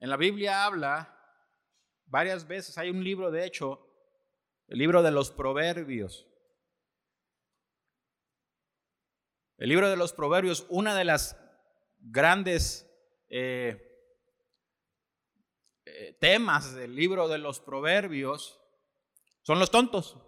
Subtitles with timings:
[0.00, 1.12] En la Biblia habla
[2.06, 3.86] varias veces, hay un libro de hecho,
[4.68, 6.26] el libro de los proverbios.
[9.58, 11.36] El libro de los proverbios, una de las
[11.98, 12.86] grandes
[13.28, 13.86] eh,
[15.84, 18.60] eh, temas del libro de los proverbios
[19.42, 20.18] son los tontos.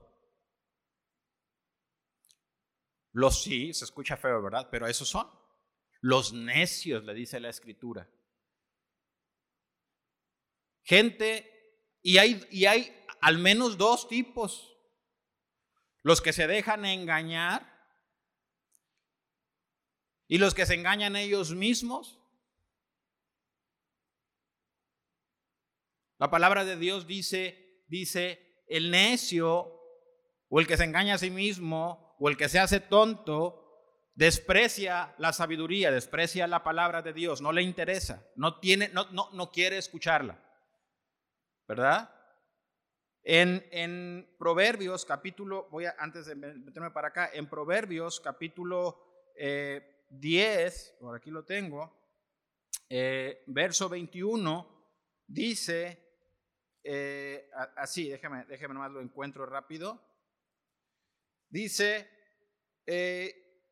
[3.12, 4.68] Los sí, se escucha feo, ¿verdad?
[4.70, 5.28] Pero esos son.
[6.00, 8.08] Los necios, le dice la escritura.
[10.88, 14.74] Gente, y hay, y hay al menos dos tipos.
[16.02, 17.78] Los que se dejan engañar
[20.28, 22.18] y los que se engañan ellos mismos.
[26.16, 29.78] La palabra de Dios dice, dice, el necio
[30.48, 33.84] o el que se engaña a sí mismo o el que se hace tonto
[34.14, 39.28] desprecia la sabiduría, desprecia la palabra de Dios, no le interesa, no tiene no no
[39.34, 40.47] no quiere escucharla.
[41.68, 42.10] ¿Verdad?
[43.22, 50.96] En, Proverbios capítulo, voy a, antes de meterme para acá, en Proverbios capítulo eh, 10,
[50.98, 51.94] por aquí lo tengo,
[52.88, 54.66] eh, verso 21,
[55.26, 56.02] dice,
[56.82, 60.02] eh, así, déjeme, déjeme nomás lo encuentro rápido.
[61.50, 62.08] Dice,
[62.86, 63.62] eh,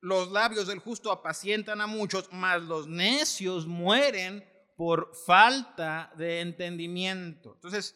[0.00, 4.48] los labios del justo apacientan a muchos, mas los necios mueren
[4.82, 7.52] por falta de entendimiento.
[7.54, 7.94] Entonces,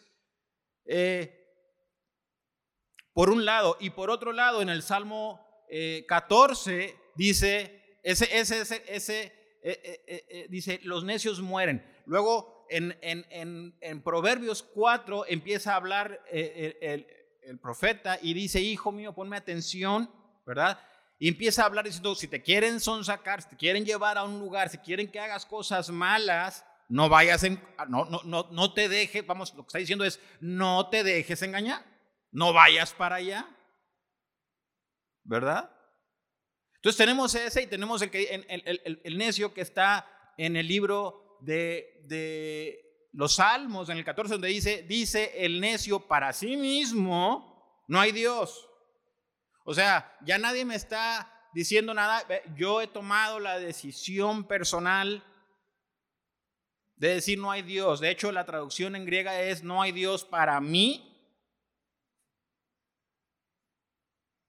[3.13, 5.45] por un lado, y por otro lado, en el Salmo
[6.07, 11.85] 14 dice, ese, ese, ese, ese dice, los necios mueren.
[12.05, 17.09] Luego en, Proverbios 4 empieza a hablar eh, el,
[17.43, 20.09] el, profeta y dice, hijo mío, ponme atención,
[20.47, 20.79] ¿verdad?
[21.19, 24.39] Y empieza a hablar diciendo, si te quieren sonsacar, si te quieren llevar a un
[24.39, 28.89] lugar, si quieren que hagas cosas malas, no vayas, en, no, no, no, no te
[28.89, 31.85] dejes, vamos, lo que está diciendo es, no te dejes engañar,
[32.31, 33.49] no vayas para allá,
[35.25, 35.71] ¿verdad?
[36.77, 42.83] Entonces tenemos ese y tenemos el, el, el necio que está en el libro de,
[43.13, 48.13] los Salmos, en el 14, donde dice, dice el necio, para sí mismo no hay
[48.13, 48.69] Dios.
[49.65, 52.27] O sea, ya nadie me está diciendo nada.
[52.57, 55.25] Yo he tomado la decisión personal
[56.97, 58.01] de decir no hay Dios.
[58.01, 61.13] De hecho, la traducción en griega es no hay Dios para mí.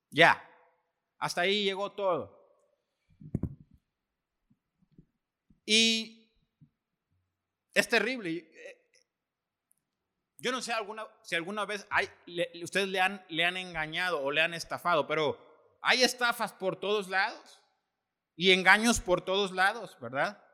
[0.09, 0.41] Ya,
[1.19, 2.35] hasta ahí llegó todo.
[5.65, 6.31] Y
[7.73, 8.29] es terrible.
[8.29, 8.89] Eh,
[10.37, 11.85] yo no sé alguna, si alguna vez
[12.63, 15.37] ustedes le han, le han engañado o le han estafado, pero
[15.81, 17.61] hay estafas por todos lados
[18.35, 20.46] y engaños por todos lados, ¿verdad?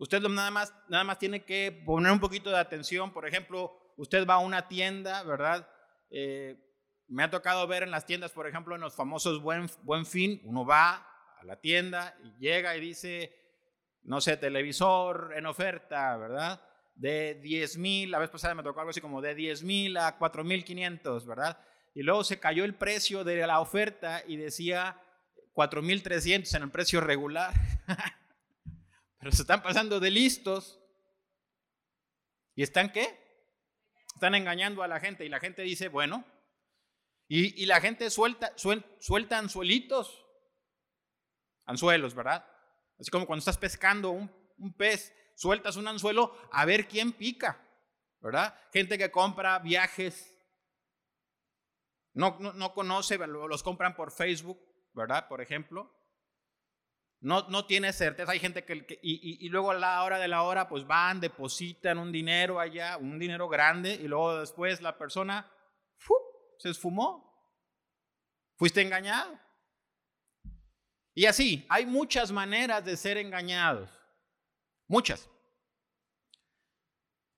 [0.00, 3.12] Usted nada más, nada más tiene que poner un poquito de atención.
[3.12, 5.68] Por ejemplo, usted va a una tienda, ¿verdad?
[6.08, 6.56] Eh,
[7.06, 10.40] me ha tocado ver en las tiendas, por ejemplo, en los famosos buen, buen fin,
[10.44, 11.06] uno va
[11.38, 13.36] a la tienda y llega y dice,
[14.04, 16.62] no sé, televisor en oferta, ¿verdad?
[16.94, 20.16] De 10 mil, la vez pasada me tocó algo así como de 10 mil a
[20.16, 21.58] 4 mil 500, ¿verdad?
[21.94, 24.98] Y luego se cayó el precio de la oferta y decía
[25.52, 27.52] 4 mil 300 en el precio regular.
[29.20, 30.80] Pero se están pasando de listos.
[32.56, 33.18] ¿Y están qué?
[34.14, 36.24] Están engañando a la gente y la gente dice, bueno,
[37.28, 40.26] y, la gente suelta, suelta anzuelitos,
[41.64, 42.44] anzuelos, ¿verdad?
[42.98, 47.64] Así como cuando estás pescando un, pez, sueltas un anzuelo a ver quién pica,
[48.20, 48.58] ¿verdad?
[48.72, 50.36] Gente que compra viajes,
[52.14, 54.60] no, no, conoce, los compran por Facebook,
[54.92, 55.28] ¿verdad?
[55.28, 55.99] Por ejemplo.
[57.20, 60.68] No, no tiene certeza, hay gente que, y, luego a la hora de la hora,
[60.68, 65.50] pues van, depositan un dinero allá, un dinero grande, y luego después la persona
[66.58, 67.30] se esfumó.
[68.56, 69.38] Fuiste engañado.
[71.14, 73.90] Y así, hay muchas maneras de ser engañados.
[74.86, 75.28] Muchas.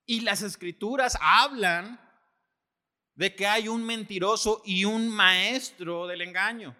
[0.05, 2.01] Y las escrituras hablan
[3.15, 6.77] de que hay un mentiroso y un maestro del engaño.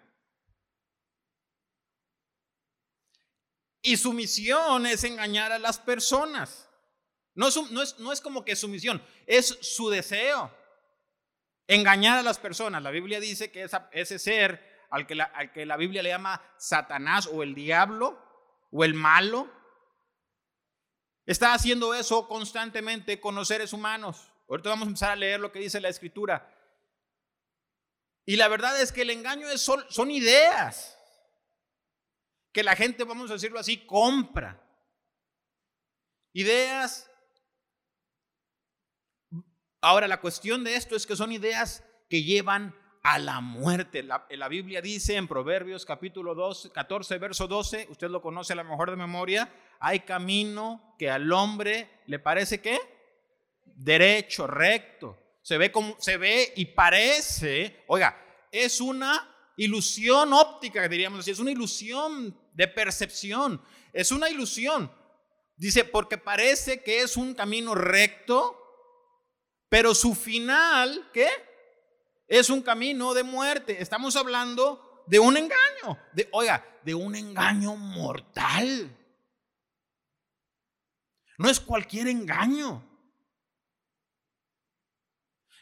[3.85, 6.69] Y su misión es engañar a las personas.
[7.35, 10.49] No es, es, como que su misión, es su deseo.
[11.67, 12.81] Engañar a las personas.
[12.81, 15.15] La Biblia dice que ese ser al que,
[15.65, 18.17] la, Biblia le llama Satanás o el diablo
[18.71, 19.51] o el malo,
[21.25, 24.31] está haciendo eso constantemente con los seres humanos.
[24.47, 26.49] Ahorita vamos a empezar a leer lo que dice la escritura.
[28.25, 30.97] Y la verdad es que el engaño son ideas
[32.53, 34.61] que la gente, vamos a decirlo así, compra.
[36.33, 37.09] Ideas.
[39.81, 44.03] Ahora, la cuestión de esto es que son ideas que llevan a la muerte.
[44.03, 48.63] La, Biblia dice en Proverbios capítulo 12, 14, verso 12, usted lo conoce a lo
[48.63, 52.79] mejor de memoria, hay camino que al hombre le parece que
[53.65, 55.17] derecho, recto.
[55.41, 58.17] Se ve como se ve y parece, oiga,
[58.49, 63.61] es una ilusión óptica, diríamos así, es una ilusión de percepción,
[63.91, 64.91] es una ilusión.
[65.55, 68.59] Dice, porque parece que es un camino recto,
[69.69, 71.29] pero su final, ¿qué?
[72.27, 73.81] Es un camino de muerte.
[73.81, 78.97] Estamos hablando de un engaño, de, oiga, de un engaño mortal.
[81.37, 82.83] No es cualquier engaño.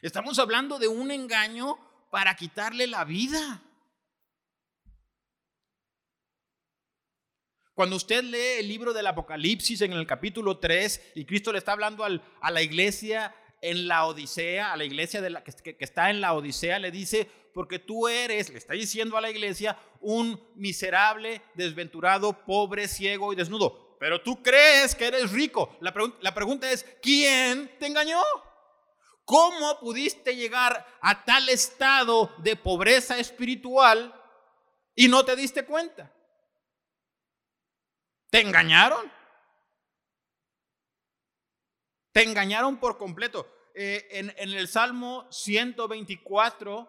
[0.00, 1.78] Estamos hablando de un engaño
[2.10, 3.62] para quitarle la vida.
[7.74, 11.72] Cuando usted lee el libro del Apocalipsis en el capítulo 3 y Cristo le está
[11.72, 16.20] hablando a la iglesia en la Odisea, a la iglesia de la, que, está en
[16.20, 21.40] la Odisea, le dice, porque tú eres, le está diciendo a la iglesia, un miserable,
[21.54, 23.96] desventurado, pobre, ciego y desnudo.
[23.98, 25.74] Pero tú crees que eres rico.
[25.80, 28.20] La pregunta es, ¿quién te engañó?
[29.24, 34.14] ¿Cómo pudiste llegar a tal estado de pobreza espiritual
[34.94, 36.12] y no te diste cuenta?
[38.32, 39.12] ¿Te engañaron?
[42.12, 43.46] Te engañaron por completo.
[43.74, 46.88] Eh, en, el Salmo 124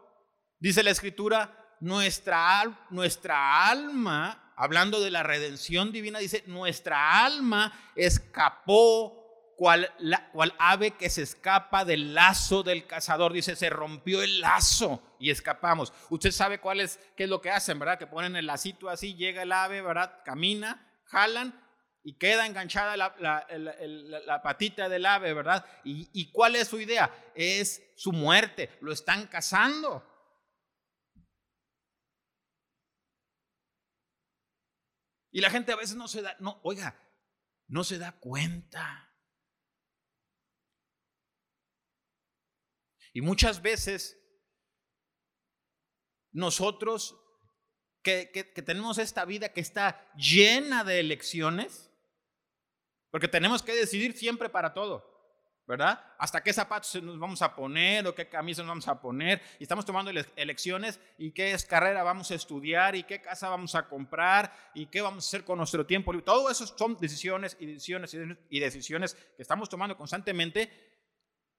[0.57, 9.53] dice la escritura, nuestra, nuestra alma, hablando de la redención divina, dice, nuestra alma escapó
[9.57, 9.91] cual,
[10.31, 13.33] cual ave que se escapa del lazo del cazador.
[13.33, 15.91] Dice, se rompió el lazo y escapamos.
[16.09, 17.99] Usted sabe cuál es, qué es lo que hacen, ¿verdad?
[17.99, 20.21] Que ponen el lacito así, llega el ave, ¿verdad?
[20.23, 21.59] Camina, jalan
[22.03, 25.65] y queda enganchada la, patita del ave, ¿verdad?
[25.83, 27.31] ¿Y, ¿Y cuál es su idea?
[27.35, 30.03] Es su muerte, lo están cazando.
[35.31, 36.99] Y la gente a veces no se da, no, oiga,
[37.67, 39.11] no se da cuenta.
[43.13, 44.19] Y muchas veces
[46.31, 47.22] nosotros
[48.03, 51.89] que, que, que tenemos esta vida que está llena de elecciones,
[53.09, 55.13] porque tenemos que decidir siempre para todo,
[55.65, 56.03] ¿verdad?
[56.17, 59.41] Hasta qué zapatos nos vamos a poner o qué camisa nos vamos a poner.
[59.59, 63.87] Y estamos tomando elecciones y qué carrera vamos a estudiar y qué casa vamos a
[63.87, 66.11] comprar y qué vamos a hacer con nuestro tiempo.
[66.21, 68.15] Todo eso son decisiones y decisiones
[68.49, 70.69] y decisiones que estamos tomando constantemente,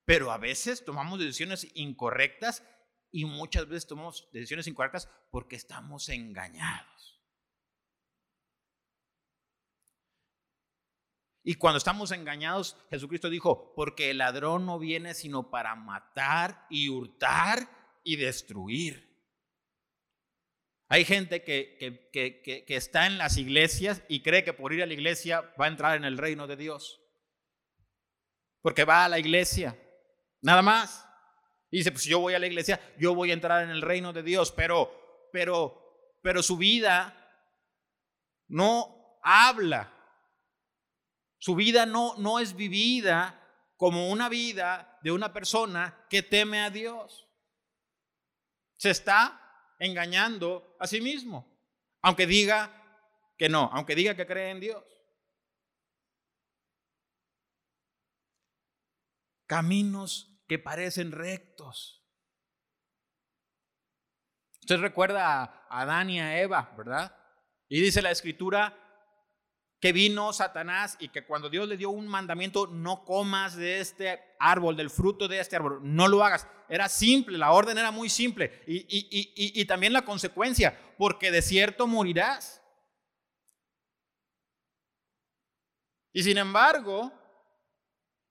[0.04, 2.62] pero a veces tomamos decisiones incorrectas
[3.14, 7.22] y muchas veces tomamos decisiones incorrectas porque estamos engañados.
[11.44, 16.88] Y cuando estamos engañados, Jesucristo dijo, porque el ladrón no viene sino para matar y
[16.88, 17.68] hurtar
[18.02, 19.16] y destruir.
[20.88, 24.82] Hay gente que, que, que, que, está en las iglesias y cree que por ir
[24.82, 27.00] a la iglesia va a entrar en el reino de Dios.
[28.60, 29.78] Porque va a la iglesia,
[30.40, 31.04] nada más.
[31.78, 34.22] Dice, pues yo voy a la iglesia, yo voy a entrar en el reino de
[34.22, 37.16] Dios, pero, pero, pero su vida
[38.48, 39.94] no habla
[41.44, 43.38] su vida no, no es vivida
[43.76, 47.28] como una vida de una persona que teme a Dios.
[48.78, 51.46] Se está engañando a sí mismo,
[52.00, 52.70] aunque diga
[53.36, 54.82] que no, aunque diga que cree en Dios.
[59.44, 62.02] Caminos que parecen rectos.
[64.60, 67.14] Usted recuerda a Adán y a Eva, ¿verdad?
[67.68, 68.80] Y dice la escritura
[69.80, 74.18] que vino Satanás y que cuando Dios le dio un mandamiento, no comas de este
[74.38, 76.46] árbol, del fruto de este árbol, no lo hagas.
[76.70, 78.62] Era simple, la orden era muy simple.
[78.66, 82.62] Y, y, y también la consecuencia, porque de cierto morirás.
[86.14, 87.12] Y sin embargo,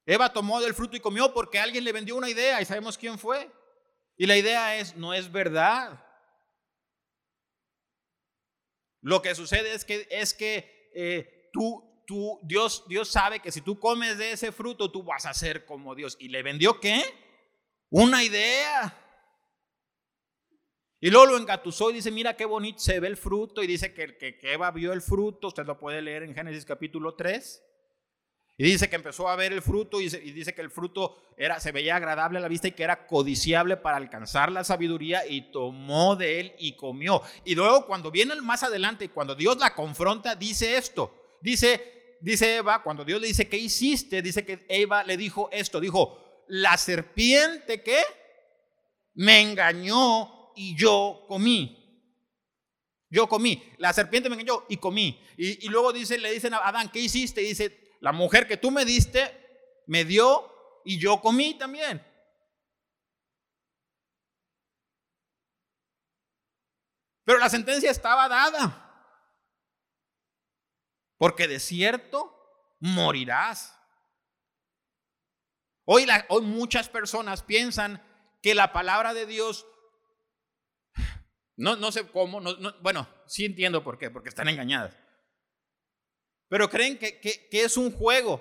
[0.05, 3.17] Eva tomó del fruto y comió porque alguien le vendió una idea y sabemos quién
[3.17, 3.50] fue.
[4.17, 6.05] Y la idea es, no es verdad.
[9.01, 13.62] Lo que sucede es que, es que eh, tú, tú, Dios, Dios sabe que si
[13.62, 16.17] tú comes de ese fruto, tú vas a ser como Dios.
[16.19, 17.03] ¿Y le vendió qué?
[17.89, 19.00] Una idea.
[21.00, 23.63] Y luego lo engatusó y dice, mira qué bonito se ve el fruto.
[23.63, 26.65] Y dice que, que, que Eva vio el fruto, usted lo puede leer en Génesis
[26.65, 27.73] capítulo 3.
[28.63, 31.74] Y dice que empezó a ver el fruto y, dice que el fruto era, se
[31.74, 36.15] veía agradable a la vista y que era codiciable para alcanzar la sabiduría y tomó
[36.15, 37.22] de él y comió.
[37.43, 41.38] Y luego cuando viene más adelante, cuando Dios la confronta, dice esto.
[41.41, 44.22] Dice, dice Eva, cuando Dios le dice, ¿qué hiciste?
[44.22, 48.00] Dice que Eva le dijo esto, dijo, la serpiente que
[49.15, 52.08] me engañó y yo comí.
[53.10, 53.62] Yo comí.
[53.77, 55.20] La serpiente me engañó y comí.
[55.36, 57.43] Y, y luego dice, le dicen a Adán, ¿qué hiciste?
[57.43, 62.05] Y dice, la mujer que tú me diste me dio y yo comí también.
[67.24, 68.81] Pero la sentencia estaba dada.
[71.17, 73.74] Porque de cierto morirás.
[75.86, 76.05] Hoy,
[76.41, 78.03] muchas personas piensan
[78.41, 79.65] que la palabra de Dios,
[81.55, 82.41] no, no sé cómo,
[82.81, 84.98] bueno, sí entiendo por qué, porque están engañadas.
[86.53, 88.39] Pero creen que, que, es un juego.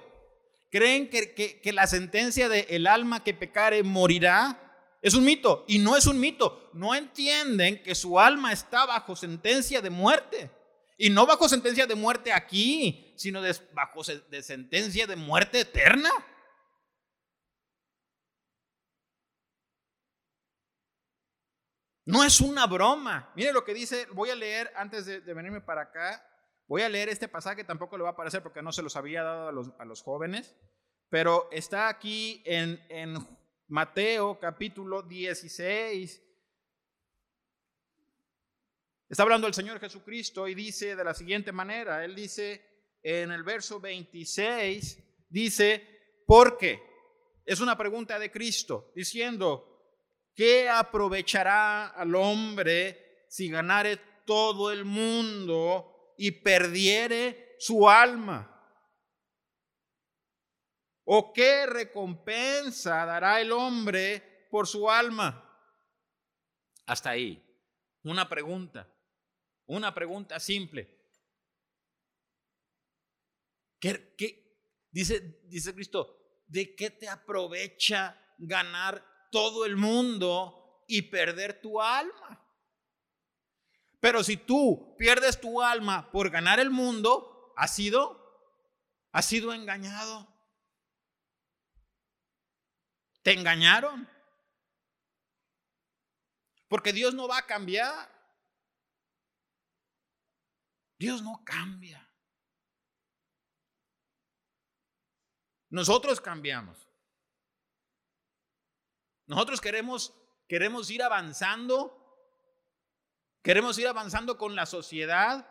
[0.71, 5.79] Creen que, que, la sentencia de el alma que pecare morirá es un mito y
[5.79, 6.69] no es un mito.
[6.75, 10.51] No entienden que su alma está bajo sentencia de muerte.
[10.99, 13.41] Y no bajo sentencia de muerte aquí, sino
[13.73, 16.11] bajo de sentencia de muerte eterna.
[22.05, 23.33] No es una broma.
[23.37, 26.23] Mire lo que dice, voy a leer antes de, venirme para acá,
[26.67, 29.23] voy a leer este pasaje, tampoco le va a aparecer porque no se los había
[29.23, 30.57] dado a los, a los jóvenes,
[31.09, 33.17] pero está aquí en, en
[33.69, 36.23] Mateo capítulo 16.
[39.09, 43.43] Está hablando el Señor Jesucristo y dice de la siguiente manera, Él dice en el
[43.43, 46.81] verso 26, dice, porque,
[47.45, 49.95] es una pregunta de Cristo, diciendo,
[50.35, 55.92] ¿qué aprovechará al hombre si ganare todo el mundo
[56.23, 58.49] y perdiere su alma?
[61.03, 65.43] ¿O qué recompensa dará el hombre por su alma?
[66.87, 67.45] Hasta ahí.
[68.05, 68.89] Una pregunta.
[69.67, 70.97] Una pregunta simple.
[73.81, 74.15] ¿Qué,
[74.93, 82.42] Dice, dice Cristo, ¿de qué te aprovecha ganar todo el mundo y perder tu alma?
[84.03, 88.21] Pero si tú pierdes tu alma por ganar el mundo, has sido,
[89.13, 90.27] has sido engañado.
[93.23, 94.09] ¿Te engañaron?
[96.67, 98.11] Porque Dios no va a cambiar.
[100.99, 102.05] Dios no cambia.
[105.71, 106.89] Nosotros cambiamos.
[109.27, 110.13] Nosotros queremos,
[110.49, 112.02] queremos ir avanzando.
[113.43, 115.49] Queremos ir avanzando con la sociedad.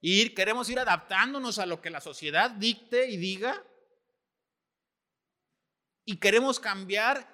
[0.00, 3.64] Y queremos ir adaptándonos a lo que la sociedad dicte y diga
[6.04, 7.26] y queremos cambiar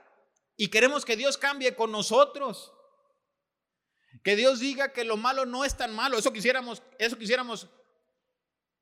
[0.56, 2.72] y queremos que Dios cambie con nosotros.
[4.22, 6.18] Que Dios diga que lo malo no es tan malo.
[6.18, 7.68] Eso quisiéramos, eso quisiéramos.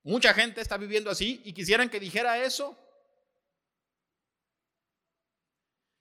[0.02, 2.76] Mucha gente está viviendo así y quisieran que dijera eso.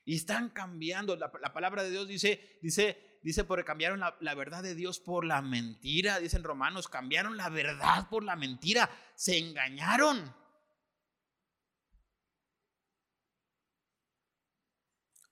[0.04, 1.16] Y están cambiando.
[1.16, 5.42] La, palabra de Dios dice, dice, dice, porque cambiaron la, verdad de Dios por la
[5.42, 6.18] mentira.
[6.22, 8.90] Dicen romanos, cambiaron la verdad por la mentira.
[9.16, 10.34] Se engañaron.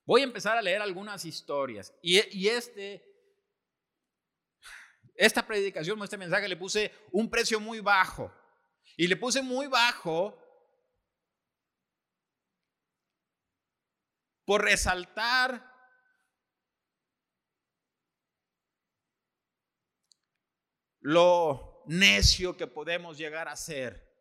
[0.06, 1.94] Voy a empezar a leer algunas historias.
[2.02, 3.02] Y, este,
[5.16, 8.30] esta predicación, este mensaje, le puse un precio muy bajo.
[8.98, 10.38] Y le puse muy bajo
[14.44, 15.75] por resaltar
[21.06, 24.12] lo necio que podemos llegar a ser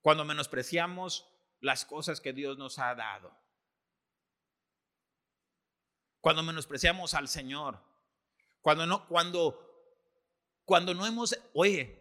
[0.00, 3.38] cuando menospreciamos las cosas que Dios nos ha dado
[6.20, 7.82] cuando menospreciamos al Señor,
[8.60, 9.58] cuando no, cuando,
[10.64, 11.96] cuando no hemos, oye,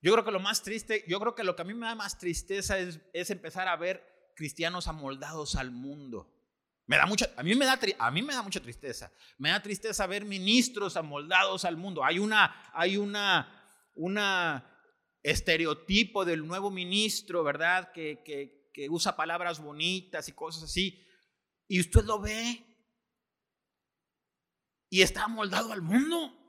[0.00, 1.94] yo creo que lo más triste, yo creo que lo que a mí me da
[1.94, 6.30] más tristeza es, es empezar a ver cristianos amoldados al mundo.
[6.86, 9.10] Me da mucha, a, mí me da, a mí me da mucha tristeza.
[9.38, 12.04] Me da tristeza ver ministros amoldados al mundo.
[12.04, 14.70] Hay una, hay una, una
[15.22, 17.90] estereotipo del nuevo ministro, ¿verdad?
[17.92, 21.06] Que, que, que usa palabras bonitas y cosas así.
[21.66, 22.62] Y usted lo ve
[24.90, 26.40] y está amoldado al mundo.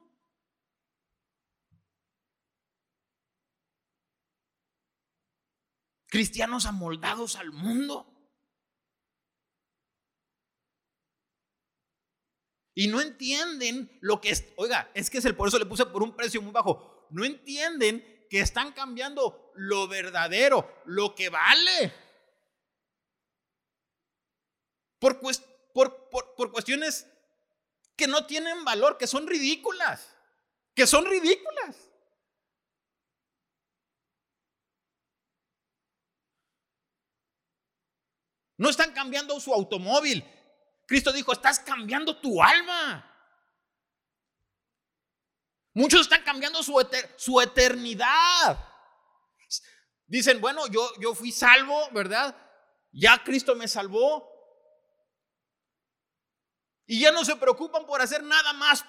[6.07, 8.14] Cristianos amoldados al mundo.
[12.77, 15.85] Y no entienden lo que es, oiga, es que es el, por eso le puse
[15.85, 17.07] por un precio muy bajo.
[17.09, 21.93] No entienden que están cambiando lo verdadero, lo que vale.
[24.99, 27.07] Por, por, cuestiones
[27.95, 30.13] que no tienen valor, que son ridículas,
[30.73, 31.77] que son ridículas.
[38.57, 40.25] No están cambiando su automóvil,
[40.85, 43.11] Cristo dijo, estás cambiando tu alma.
[45.73, 48.57] Muchos están cambiando su, eternidad.
[50.07, 52.35] Dicen, bueno, yo, yo fui salvo, ¿verdad?
[52.91, 54.31] Ya Cristo me salvó.
[56.85, 58.85] Y ya no se preocupan por hacer nada más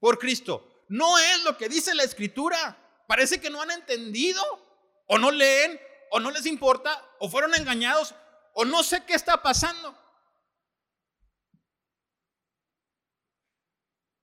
[0.00, 0.84] por Cristo.
[0.88, 2.76] No es lo que dice la escritura.
[3.06, 4.42] Parece que no han entendido
[5.06, 5.80] o no leen
[6.10, 8.14] o no les importa o fueron engañados
[8.54, 10.01] o no sé qué está pasando.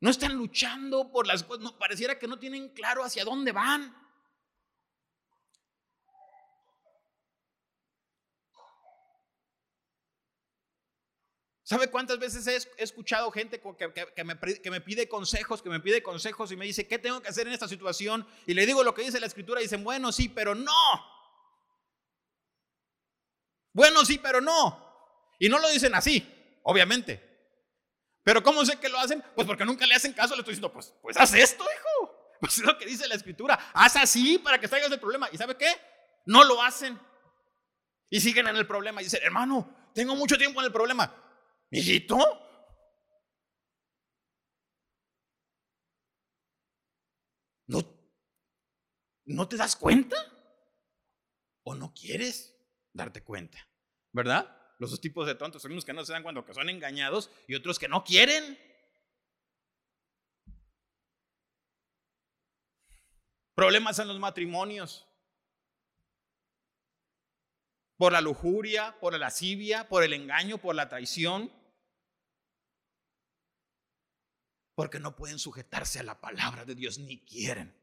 [0.02, 3.96] No están luchando por las cosas, no, pareciera que no tienen claro hacia dónde van.
[11.70, 16.02] ¿Sabe cuántas veces he escuchado gente que, me, que, me, pide consejos, que me pide
[16.02, 18.26] consejos y me dice, ¿qué tengo que hacer en esta situación?
[18.48, 20.74] Y le digo lo que dice la escritura y dicen, bueno, sí, pero no.
[23.72, 25.30] Bueno, sí, pero no.
[25.38, 26.28] Y no lo dicen así,
[26.64, 27.29] obviamente.
[28.30, 29.24] Pero ¿cómo sé que lo hacen?
[29.34, 32.16] Pues porque nunca le hacen caso, le estoy diciendo, pues, pues haz esto, hijo.
[32.40, 33.72] Pues es lo que dice la escritura.
[33.74, 35.28] Haz así para que salgas del problema.
[35.32, 35.66] ¿Y sabe qué?
[36.28, 37.00] No lo hacen.
[38.08, 39.02] Y siguen en el problema.
[39.02, 41.12] Y dicen, hermano, tengo mucho tiempo en el problema.
[41.72, 42.18] Hijito.
[47.66, 47.82] ¿No,
[49.26, 50.16] ¿No te das cuenta?
[51.64, 52.56] ¿O no quieres
[52.94, 53.58] darte cuenta?
[54.12, 54.59] ¿Verdad?
[54.80, 57.30] Los dos tipos de tontos son los que no se dan cuenta que son engañados
[57.48, 58.58] y otros que no quieren.
[63.54, 65.06] Problemas en los matrimonios.
[67.98, 71.52] Por la lujuria, por la lascivia, por el engaño, por la traición.
[74.76, 77.79] Porque no pueden sujetarse a la palabra de Dios ni quieren.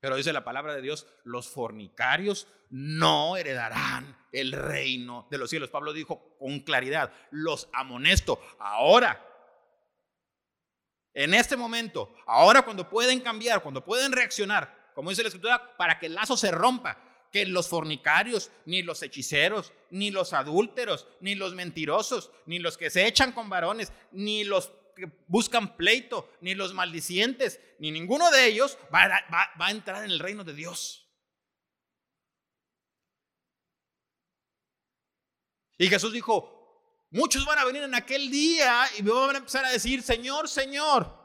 [0.00, 5.70] Pero dice la palabra de Dios, los fornicarios no heredarán el reino de los cielos.
[5.70, 8.40] Pablo dijo con claridad, los amonesto.
[8.58, 9.26] Ahora,
[11.12, 15.98] en este momento, ahora cuando pueden cambiar, cuando pueden reaccionar, como dice la escritura, para
[15.98, 16.98] que el lazo se rompa,
[17.30, 22.90] que los fornicarios, ni los hechiceros, ni los adúlteros, ni los mentirosos, ni los que
[22.90, 24.72] se echan con varones, ni los
[25.26, 29.24] buscan pleito, ni los maldicientes, ni ninguno de ellos va
[29.58, 31.06] a, entrar en el reino de Dios.
[35.78, 39.64] Y Jesús dijo, muchos van a venir en aquel día y me van a empezar
[39.64, 41.18] a decir, Señor, Señor,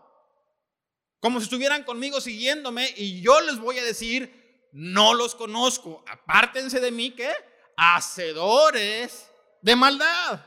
[1.20, 6.80] como si estuvieran conmigo siguiéndome y yo les voy a decir, no los conozco, apártense
[6.80, 7.32] de mí, que
[7.78, 9.30] Hacedores
[9.62, 10.40] de maldad.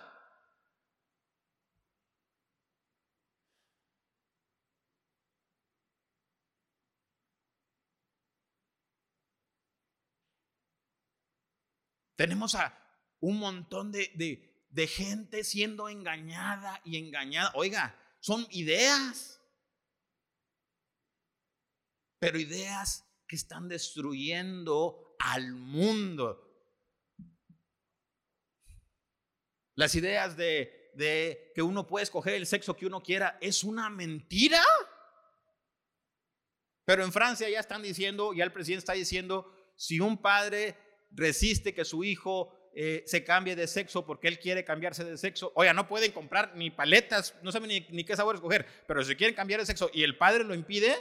[12.19, 12.77] Tenemos a
[13.21, 17.53] un montón de, gente siendo engañada y engañada.
[17.55, 19.41] Oiga, son ideas,
[22.19, 26.45] pero ideas que están destruyendo al mundo.
[29.77, 33.89] Las ideas de, de, que uno puede escoger el sexo que uno quiera es una
[33.91, 34.65] mentira.
[36.85, 41.75] Pero en Francia ya están diciendo, ya el presidente está diciendo, si un padre resiste
[41.75, 45.53] que su hijo eh, se cambie de sexo porque él quiere cambiarse de sexo.
[45.57, 49.35] Oiga, no pueden comprar ni paletas, no saben ni, qué sabor escoger, pero si quieren
[49.35, 50.95] cambiar de sexo y el padre lo impide,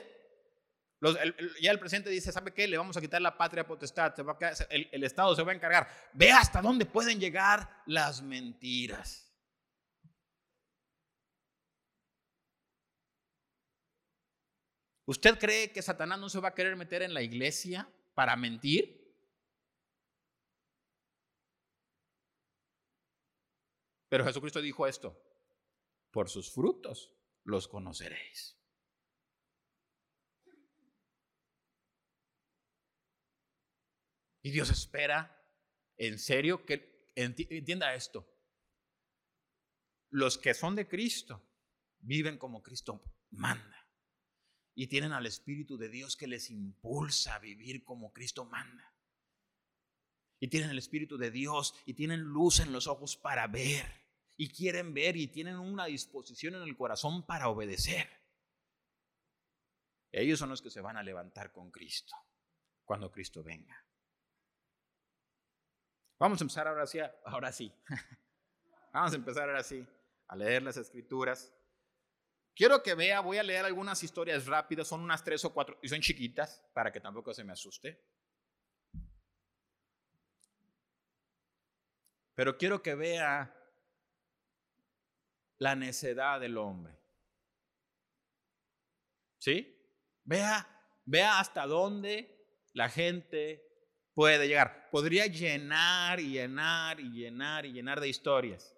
[1.62, 2.68] ya el presidente dice, ¿sabe qué?
[2.68, 4.14] Le vamos a quitar la patria potestad,
[4.72, 5.88] el, el Estado se va a encargar.
[6.14, 9.28] Ve hasta dónde pueden llegar las mentiras.
[15.06, 18.97] ¿Usted cree que Satanás no se va a querer meter en la iglesia para mentir?
[24.10, 25.22] Pero Jesucristo dijo esto,
[26.12, 28.58] por sus frutos los conoceréis.
[34.42, 35.46] Y Dios espera,
[35.98, 38.34] en serio, que entienda esto.
[40.10, 41.46] Los que son de Cristo
[42.00, 43.90] viven como Cristo manda.
[44.74, 48.97] Y tienen al Espíritu de Dios que les impulsa a vivir como Cristo manda
[50.40, 53.86] y tienen el Espíritu de Dios y tienen luz en los ojos para ver
[54.38, 58.08] y quieren ver y tienen una disposición en el corazón para obedecer.
[60.12, 62.16] Ellos son los que se van a levantar con Cristo
[62.86, 63.84] cuando Cristo venga.
[66.20, 67.72] Vamos a empezar ahora sí, ahora sí.
[68.94, 69.86] Vamos a empezar ahora sí
[70.28, 71.54] a leer las escrituras.
[72.56, 75.90] Quiero que vea, voy a leer algunas historias rápidas, son unas tres o cuatro, y
[75.90, 78.04] son chiquitas, para que tampoco se me asuste.
[82.38, 83.52] Pero quiero que vea
[85.58, 86.94] la necedad del hombre.
[89.40, 89.76] ¿Sí?
[90.24, 90.70] Vea,
[91.06, 93.68] vea hasta dónde la gente
[94.14, 94.88] puede llegar.
[94.92, 98.72] Podría llenar y llenar y llenar y llenar de historias.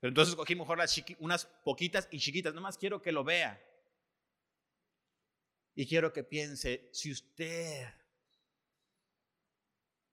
[0.00, 0.80] Pero entonces cogí mejor
[1.20, 2.52] unas poquitas y chiquitas.
[2.52, 3.64] Nomás quiero que lo vea.
[5.76, 7.86] Y quiero que piense, si usted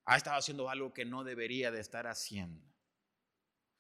[0.08, 2.66] ha estado haciendo algo que no debería de estar haciendo,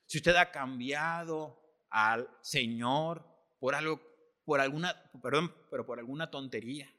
[0.05, 1.59] si usted ha cambiado
[1.89, 3.25] al Señor
[3.59, 4.01] por algo,
[4.45, 6.93] por alguna, perdón, pero por alguna tontería,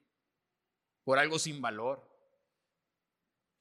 [1.04, 2.06] por algo sin valor.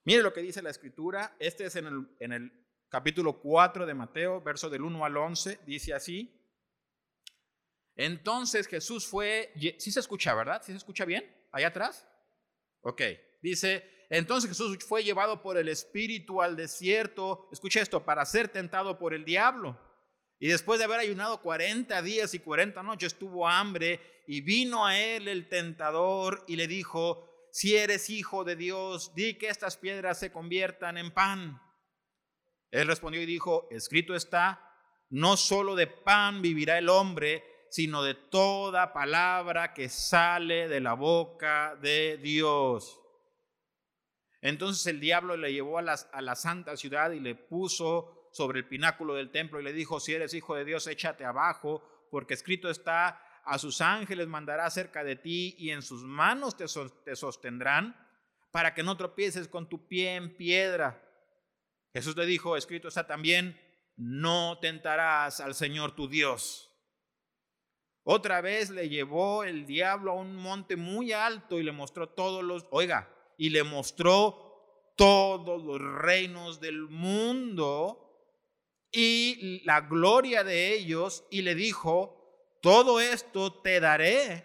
[0.06, 1.88] Mire lo que dice la escritura, este es en
[2.34, 6.34] el, capítulo 4 de Mateo, verso del 1 al 11, dice así.
[7.96, 10.62] Entonces Jesús fue, ¿sí se escucha, verdad?
[10.64, 11.30] ¿Sí se escucha bien?
[11.52, 12.08] ¿Allá atrás?
[12.82, 13.02] Ok,
[13.42, 18.98] dice, entonces Jesús fue llevado por el Espíritu al desierto, escucha esto, para ser tentado
[18.98, 19.78] por el diablo.
[20.40, 24.98] Y después de haber ayunado 40 días y 40 noches, tuvo hambre y vino a
[24.98, 30.20] él el tentador y le dijo, si eres hijo de Dios, di que estas piedras
[30.20, 31.62] se conviertan en pan.
[32.72, 34.62] Él respondió y dijo, escrito está,
[35.10, 40.94] no solo de pan vivirá el hombre, sino de toda palabra que sale de la
[40.94, 43.02] boca de Dios.
[44.48, 48.66] Entonces el diablo le llevó a, a la santa ciudad y le puso sobre el
[48.66, 52.70] pináculo del templo y le dijo, si eres hijo de Dios, échate abajo, porque escrito
[52.70, 56.66] está, a sus ángeles mandará cerca de ti y en sus manos te,
[57.04, 57.96] te sostendrán
[58.52, 61.04] para que no tropieces con tu pie en piedra.
[61.94, 63.60] Jesús le dijo, escrito está también,
[63.98, 66.72] no tentarás al Señor tu Dios.
[68.04, 72.46] Otra vez le llevó el diablo a un monte muy alto y le mostró todos
[72.46, 78.04] los, oiga, y le mostró todos los reinos del mundo
[78.92, 84.44] y la gloria de ellos y le dijo, todo esto te daré,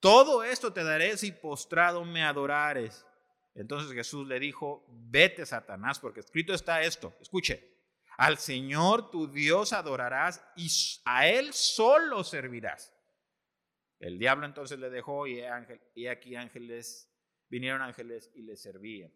[0.00, 3.06] todo esto te daré si postrado me adorares.
[3.54, 7.76] Entonces Jesús le dijo, vete Satanás, porque escrito está esto, escuche,
[8.18, 10.68] al Señor tu Dios adorarás y
[11.04, 12.92] a Él solo servirás.
[13.98, 15.42] El diablo entonces le dejó y,
[15.94, 17.10] y aquí ángeles,
[17.48, 19.12] vinieron ángeles y le servían.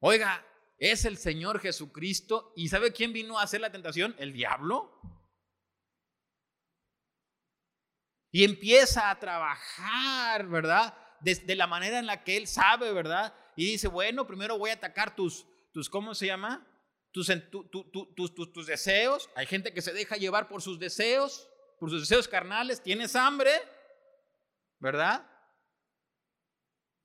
[0.00, 0.44] Oiga,
[0.78, 2.52] es el Señor Jesucristo.
[2.56, 4.14] ¿Y sabe quién vino a hacer la tentación?
[4.18, 5.00] El diablo.
[8.30, 10.94] Y empieza a trabajar, ¿verdad?
[11.20, 13.34] De, la manera en la que él sabe, ¿verdad?
[13.56, 16.66] Y dice, bueno, primero voy a atacar tus, tus ¿cómo se llama?
[17.10, 19.30] Tus, tus, tus deseos.
[19.34, 21.48] Hay gente que se deja llevar por sus deseos,
[21.80, 22.82] por sus deseos carnales.
[22.82, 23.50] ¿Tienes hambre?
[24.78, 25.26] ¿Verdad?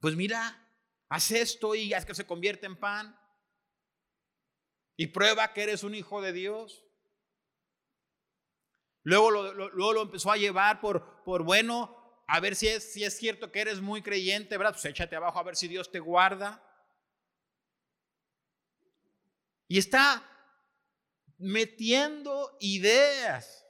[0.01, 0.67] Pues mira,
[1.09, 3.15] haz esto y haz que se convierta en pan
[4.97, 6.83] y prueba que eres un hijo de Dios.
[9.03, 13.03] Luego lo, luego lo empezó a llevar por, por, bueno, a ver si es, si
[13.03, 14.73] es cierto que eres muy creyente, ¿verdad?
[14.73, 16.63] Pues échate abajo a ver si Dios te guarda.
[19.67, 20.27] Y está
[21.37, 23.67] metiendo ideas.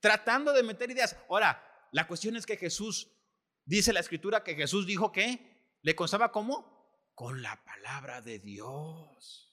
[0.00, 1.16] Tratando de meter ideas.
[1.28, 3.08] Ahora, la cuestión es que Jesús,
[3.64, 6.72] dice la escritura que Jesús dijo que le constaba cómo?
[7.14, 9.48] con la palabra de Dios.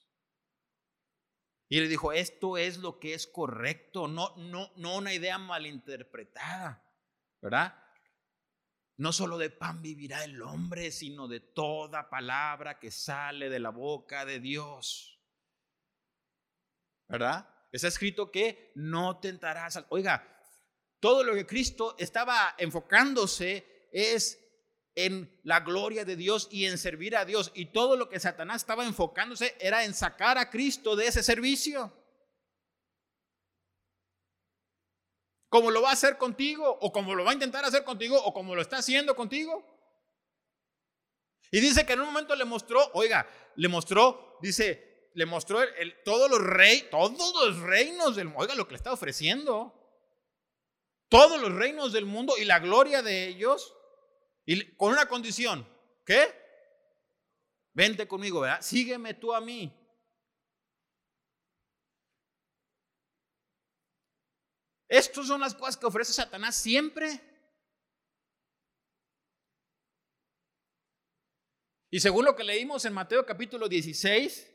[1.68, 6.84] Y le dijo, esto es lo que es correcto, no, no, no una idea malinterpretada,
[7.40, 7.80] ¿verdad?
[8.96, 13.70] No solo de pan vivirá el hombre, sino de toda palabra que sale de la
[13.70, 15.22] boca de Dios.
[17.08, 17.48] ¿Verdad?
[17.72, 19.82] Está escrito que no tentarás.
[19.90, 20.39] Oiga,
[21.00, 24.38] todo lo que Cristo estaba enfocándose es
[24.94, 27.50] en la gloria de Dios y en servir a Dios.
[27.54, 31.92] Y todo lo que Satanás estaba enfocándose era en sacar a Cristo de ese servicio.
[35.48, 38.32] Como lo va a hacer contigo, o como lo va a intentar hacer contigo, o
[38.32, 39.64] como lo está haciendo contigo.
[41.50, 45.60] Y dice que en un momento le mostró, oiga, le mostró, dice, le mostró
[46.04, 49.79] todos los reyes, todos los reinos del oiga lo que le está ofreciendo.
[51.10, 53.74] Todos los reinos del mundo y la gloria de ellos.
[54.46, 55.68] Y con una condición,
[56.06, 56.32] ¿qué?
[57.72, 58.62] Vente conmigo, ¿verdad?
[58.62, 59.76] Sígueme tú a mí.
[64.88, 67.20] Estas son las cosas que ofrece Satanás siempre.
[71.90, 74.48] Y según lo que leímos en Mateo capítulo 16,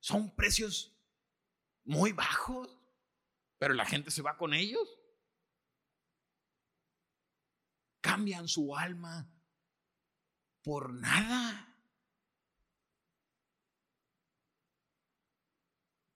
[0.00, 0.92] son precios
[1.84, 2.76] muy bajos,
[3.62, 4.98] pero la gente se va con ellos.
[8.00, 9.32] cambian su alma,
[10.64, 11.72] por nada.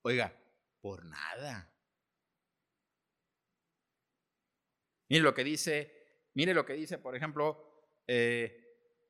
[0.02, 0.36] Oiga,
[0.80, 1.72] por nada.
[5.08, 8.65] Mire lo que dice, mire lo que dice, por ejemplo, eh,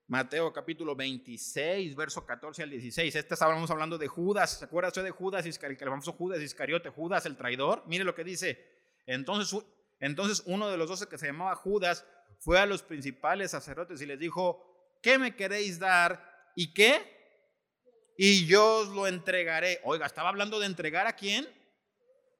[0.09, 3.17] Mateo capítulo 26, verso 14 al 16.
[3.17, 4.59] Este estábamos hablando de Judas.
[4.59, 7.83] ¿Se acuerda usted de Judas, el famoso Judas Iscariote, Judas el traidor?
[7.87, 8.65] Mire lo que dice.
[9.07, 9.61] Entonces,
[9.99, 12.07] entonces uno de los doce que se llamaba Judas
[12.39, 16.53] fue a los principales sacerdotes y les dijo, ¿qué me queréis dar?
[16.55, 18.15] ¿Y qué?
[18.17, 19.81] Y yo os lo entregaré.
[19.83, 21.49] Oiga, estaba hablando de entregar a quién?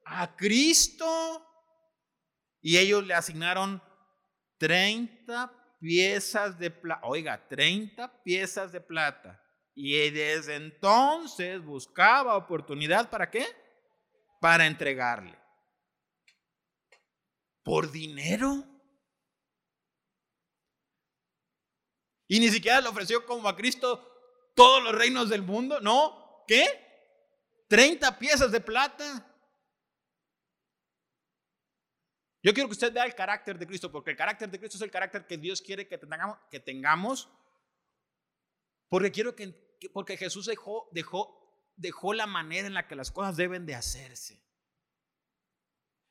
[0.05, 1.45] A Cristo.
[2.61, 3.83] Y ellos le asignaron
[4.57, 7.05] 30 piezas de plata.
[7.05, 9.41] Oiga, 30 piezas de plata.
[9.73, 13.45] Y desde entonces buscaba oportunidad para qué?
[14.41, 15.37] Para entregarle.
[17.63, 18.63] Por dinero.
[22.27, 24.03] Y ni siquiera le ofreció como a Cristo
[24.55, 25.79] todos los reinos del mundo.
[25.79, 26.65] No, ¿qué?
[27.69, 29.36] 30 piezas de plata.
[32.47, 34.81] Yo quiero que usted vea el carácter de Cristo, porque el carácter de Cristo es
[34.81, 37.27] el carácter que Dios quiere que tengamos, que tengamos
[38.87, 39.51] porque quiero que,
[39.91, 44.41] porque Jesús dejó, dejó, dejó la manera en la que las cosas deben de hacerse.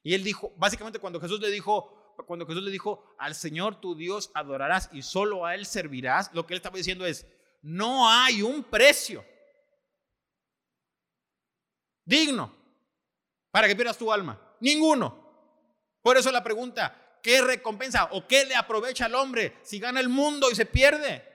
[0.02, 3.94] Y él dijo, básicamente cuando Jesús le dijo, cuando Jesús le dijo, al Señor tu
[3.94, 7.26] Dios adorarás y solo a Él servirás, lo que él estaba diciendo es,
[7.62, 9.24] no hay un precio
[12.04, 12.54] digno
[13.50, 14.38] para que pierdas tu alma.
[14.60, 15.25] Ninguno.
[16.06, 20.08] Por eso la pregunta, ¿qué recompensa o qué le aprovecha al hombre si gana el
[20.08, 21.28] mundo y se pierde?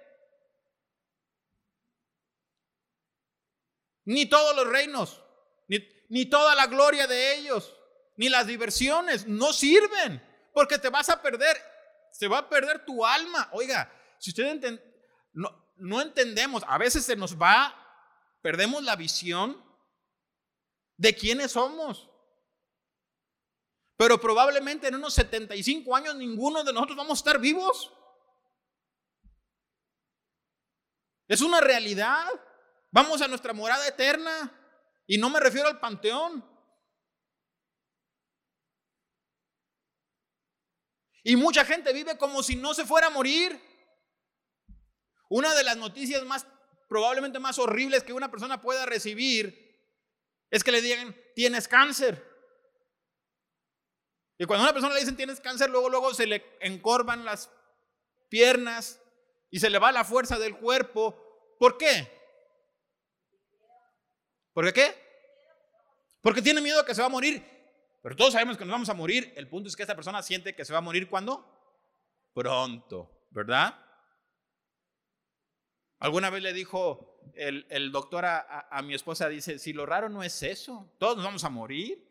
[4.05, 5.21] Ni todos los reinos,
[6.07, 7.75] ni, toda la gloria de ellos,
[8.15, 11.61] ni las diversiones, no sirven, porque te vas a perder,
[12.13, 13.49] se va a perder tu alma.
[13.51, 14.81] Oiga, si usted
[15.33, 17.75] no, no entendemos, a veces se nos va,
[18.41, 19.61] perdemos la visión
[20.95, 22.10] de quiénes somos.
[24.01, 27.93] Pero probablemente en unos 75 años ninguno de nosotros vamos a estar vivos.
[31.27, 32.25] Es una realidad.
[32.89, 34.51] Vamos a nuestra morada eterna.
[35.05, 36.43] Y no me refiero al panteón.
[41.23, 43.61] Y mucha gente vive como si no se fuera a morir.
[45.29, 46.47] Una de las noticias más,
[46.89, 49.79] probablemente más horribles que una persona pueda recibir
[50.49, 52.30] es que le digan, tienes cáncer.
[54.41, 57.51] Y cuando a una persona le dicen tienes cáncer, luego, luego se le encorvan las
[58.27, 58.99] piernas
[59.51, 61.15] y se le va la fuerza del cuerpo.
[61.59, 62.11] ¿Por qué?
[64.51, 64.95] ¿Por qué?
[66.21, 67.45] Porque tiene miedo que se va a morir.
[68.01, 69.31] Pero todos sabemos que nos vamos a morir.
[69.35, 71.45] El punto es que esta persona siente que se va a morir cuando?
[72.33, 73.79] Pronto, ¿verdad?
[75.99, 80.23] Alguna vez le dijo el, doctor a, a mi esposa, dice, si lo raro no
[80.23, 82.10] es eso, todos nos vamos a morir.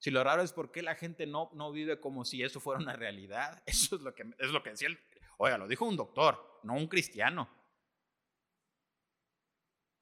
[0.00, 2.80] Si lo raro es por qué la gente no, no vive como si eso fuera
[2.80, 3.62] una realidad.
[3.66, 4.98] Eso es lo que, es lo que decía el...
[5.36, 7.48] Oiga, lo dijo un doctor, no un cristiano.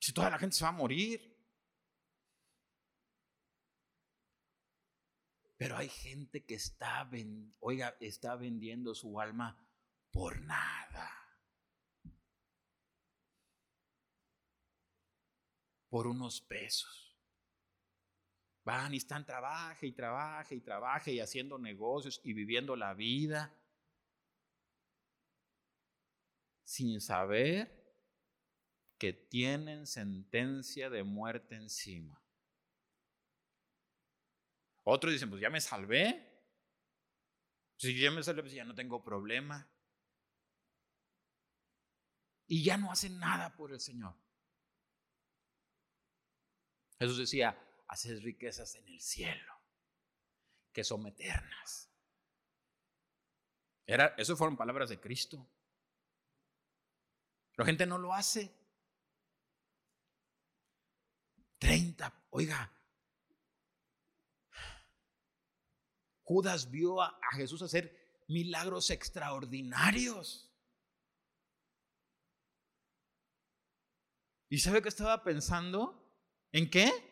[0.01, 1.37] Si toda la gente se va a morir.
[5.57, 7.11] Pero hay gente que está,
[7.59, 9.59] oiga, está vendiendo su alma
[10.13, 11.13] por nada.
[15.89, 17.08] Por unos pesos.
[18.69, 23.51] Van y están, trabaje y trabaje y trabaje y haciendo negocios y viviendo la vida
[26.65, 27.73] sin saber
[28.99, 32.23] que tienen sentencia de muerte encima.
[34.85, 36.31] Otros dicen, pues ya me salvé.
[37.79, 39.67] Si ya me salvé, pues ya no tengo problema.
[42.49, 44.15] Y ya no hacen nada por el Señor.
[46.99, 47.57] Jesús decía,
[47.89, 49.53] haces riquezas en el cielo,
[50.73, 51.91] que son eternas.
[53.87, 55.49] Era, eso fueron palabras de Cristo.
[57.57, 58.55] La gente no lo hace.
[61.59, 62.73] 30, oiga,
[66.23, 70.53] Judas vio a, a Jesús hacer milagros extraordinarios.
[74.51, 76.15] ¿Y sabe qué estaba pensando?
[76.53, 77.08] ¿En qué?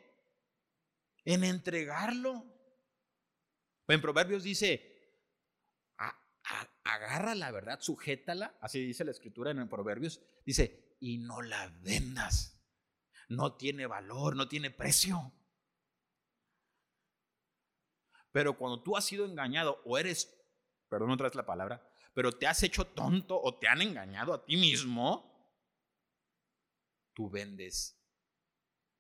[1.27, 2.45] En entregarlo.
[3.89, 4.97] En Proverbios dice,
[6.85, 12.55] agarra la verdad, sujétala, así dice la escritura en Proverbios, dice, y no la vendas.
[13.29, 15.33] No tiene valor, no tiene precio.
[18.31, 20.33] Pero cuando tú has sido engañado o eres,
[20.89, 24.45] perdón otra vez la palabra, pero te has hecho tonto o te han engañado a
[24.45, 25.53] ti mismo,
[27.15, 28.01] tú vendes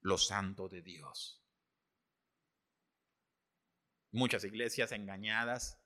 [0.00, 1.45] lo santo de Dios.
[4.16, 5.79] Muchas iglesias engañadas.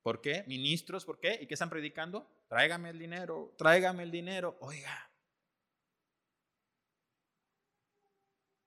[0.00, 0.44] ¿Por qué?
[0.46, 1.40] Ministros, ¿por qué?
[1.42, 2.30] ¿Y qué están predicando?
[2.48, 4.56] Tráigame el dinero, tráigame el dinero.
[4.60, 5.10] Oiga,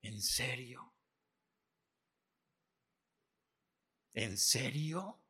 [0.01, 0.93] ¿en serio?
[4.13, 5.23] ¿En serio?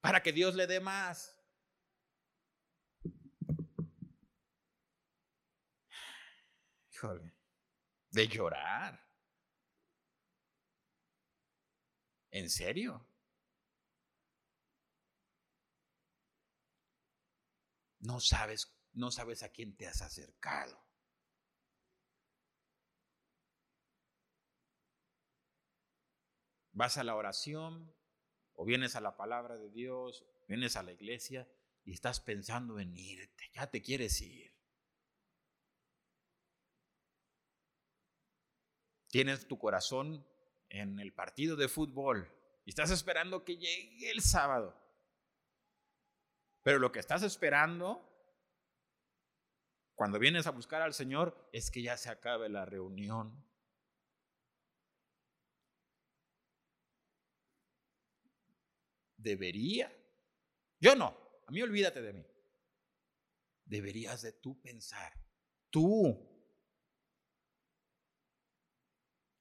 [0.00, 1.38] Para que Dios le dé más.
[6.90, 7.35] Híjole,
[8.16, 8.98] de llorar.
[12.30, 13.06] ¿En serio?
[18.00, 20.82] No sabes, no sabes a quién te has acercado.
[26.72, 27.94] Vas a la oración
[28.54, 31.46] o vienes a la palabra de Dios, vienes a la iglesia
[31.84, 34.55] y estás pensando en irte, ya te quieres ir.
[39.16, 40.26] Tienes tu corazón
[40.68, 42.30] en el partido de fútbol
[42.66, 44.78] y estás esperando que llegue el sábado.
[46.62, 48.06] Pero lo que estás esperando
[49.94, 53.42] cuando vienes a buscar al Señor es que ya se acabe la reunión.
[59.16, 59.96] Debería.
[60.78, 61.16] Yo no.
[61.46, 62.26] A mí olvídate de mí.
[63.64, 65.14] Deberías de tú pensar.
[65.70, 66.35] Tú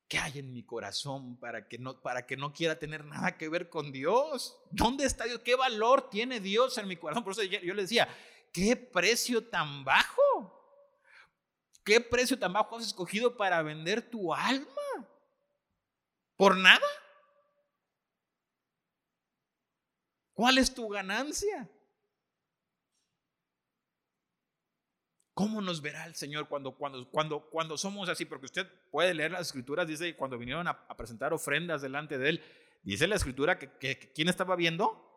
[0.07, 3.49] ¿Qué hay en mi corazón para que, no, para que no quiera tener nada que
[3.49, 4.55] ver con Dios?
[4.69, 5.39] ¿Dónde está Dios?
[5.39, 7.23] ¿Qué valor tiene Dios en mi corazón?
[7.23, 8.07] Por eso yo le decía,
[8.53, 10.21] ¿qué precio tan bajo?
[11.83, 14.67] ¿Qué precio tan bajo has escogido para vender tu alma?
[16.35, 16.85] ¿Por nada?
[20.33, 21.69] ¿Cuál es tu ganancia?
[25.36, 28.24] ¿Cómo nos verá el Señor cuando, cuando, cuando, cuando somos así?
[28.24, 32.30] Porque usted puede leer las escrituras, dice que cuando vinieron a, presentar ofrendas delante de
[32.30, 32.43] Él,
[32.84, 35.12] dice la escritura que, ¿quién estaba viendo?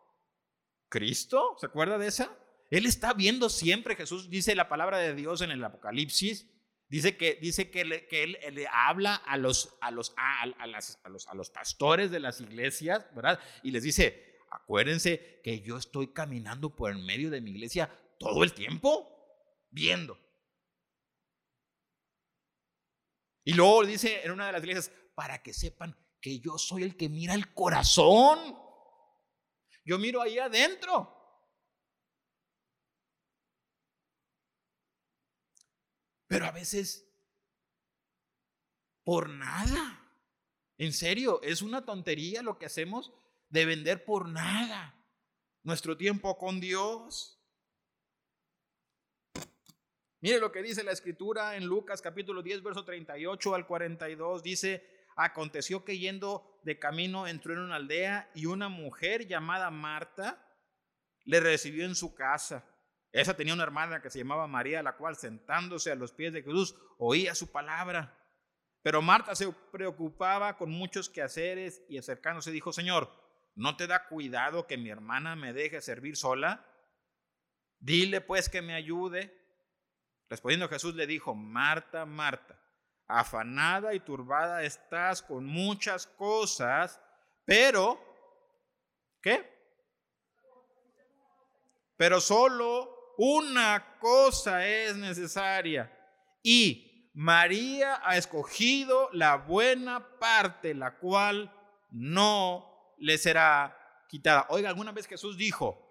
[0.89, 2.37] Cristo, ¿se acuerda de esa?
[2.69, 6.51] Él está viendo siempre, Jesús dice la palabra de Dios en el Apocalipsis,
[6.89, 10.67] dice que, dice que, él, le habla a los, a, los, a, a,
[11.07, 13.39] los, a los pastores de las iglesias, ¿verdad?
[13.63, 18.43] Y les dice, acuérdense que yo estoy caminando por el medio de mi iglesia todo
[18.43, 19.15] el tiempo
[19.69, 20.19] viendo.
[23.43, 26.95] Y luego dice en una de las iglesias, para que sepan que yo soy el
[26.95, 28.57] que mira el corazón.
[29.83, 31.15] Yo miro ahí adentro.
[36.27, 37.11] Pero a veces,
[39.03, 40.05] por nada.
[40.77, 43.11] En serio, es una tontería lo que hacemos
[43.49, 44.95] de vender por nada
[45.63, 47.38] nuestro tiempo con Dios.
[50.21, 54.43] Mire lo que dice la escritura en Lucas capítulo 10, verso 38 al 42.
[54.43, 60.45] Dice, aconteció que yendo de camino entró en una aldea y una mujer llamada Marta
[61.23, 62.65] le recibió en su casa.
[63.13, 66.43] Esa tenía una hermana que se llamaba María, la cual sentándose a los pies de
[66.43, 68.17] Jesús oía su palabra.
[68.81, 73.09] Pero Marta se preocupaba con muchos quehaceres y acercándose dijo, Señor,
[73.55, 76.65] ¿no te da cuidado que mi hermana me deje servir sola?
[77.79, 79.38] Dile pues que me ayude.
[80.29, 82.59] Respondiendo Jesús le dijo, Marta, Marta,
[83.07, 87.01] afanada y turbada estás con muchas cosas,
[87.45, 87.99] pero,
[89.21, 89.57] ¿qué?
[91.97, 95.91] Pero solo una cosa es necesaria.
[96.43, 101.51] Y María ha escogido la buena parte, la cual
[101.89, 103.75] no le será
[104.07, 104.45] quitada.
[104.49, 105.88] Oiga, alguna vez Jesús dijo,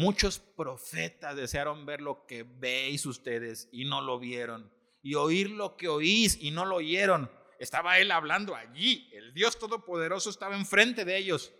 [0.00, 4.72] Muchos profetas desearon ver lo que veis ustedes y no lo vieron,
[5.02, 7.30] y oír lo que oís y no lo oyeron.
[7.58, 11.52] Estaba él hablando allí, el Dios Todopoderoso estaba enfrente de ellos.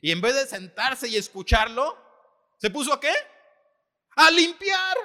[0.00, 1.96] Y en vez de sentarse y escucharlo,
[2.58, 3.12] ¿se puso a qué?
[4.16, 4.96] A limpiar.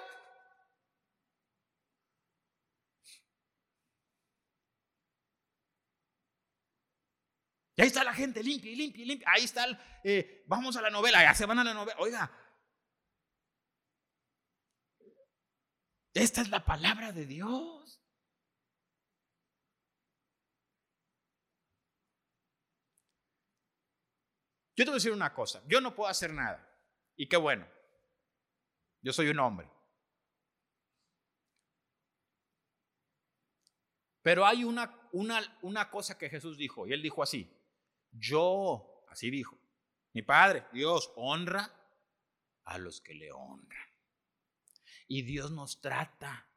[7.75, 9.27] Y ahí está la gente, limpia y limpia y limpia.
[9.31, 11.95] Ahí está, el, eh, vamos a la novela, ya se van a la novela.
[11.99, 12.48] Oiga,
[16.13, 18.01] Esta es la palabra de Dios.
[24.75, 26.65] Yo te voy a decir una cosa, yo no puedo hacer nada.
[27.17, 27.67] Y qué bueno,
[29.01, 29.69] yo soy un hombre.
[34.21, 37.53] Pero hay una, una, una cosa que Jesús dijo, y él dijo así,
[38.11, 39.57] yo así dijo,
[40.13, 41.69] mi Padre, Dios, honra
[42.63, 43.88] a los que le honran.
[45.09, 46.47] Y Dios nos trata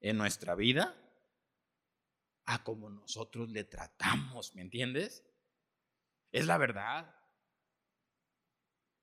[0.00, 1.00] en nuestra vida
[2.44, 5.24] a como nosotros le tratamos, ¿me entiendes?
[6.32, 7.14] Es la verdad.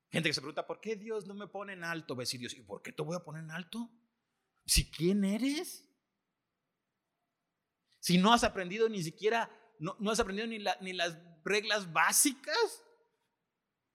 [0.09, 2.13] Gente que se pregunta, ¿por qué Dios no me pone en alto?
[2.13, 3.89] A decir Dios, ¿y por qué te voy a poner en alto?
[4.65, 5.89] Si quién eres.
[7.99, 9.49] Si no has aprendido ni siquiera,
[9.79, 12.83] no, no has aprendido ni, ni las reglas básicas.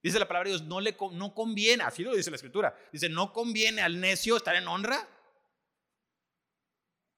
[0.03, 2.77] Dice la palabra de Dios, no le no conviene, así lo dice la escritura.
[2.93, 5.09] Dice, no conviene al necio estar en honra.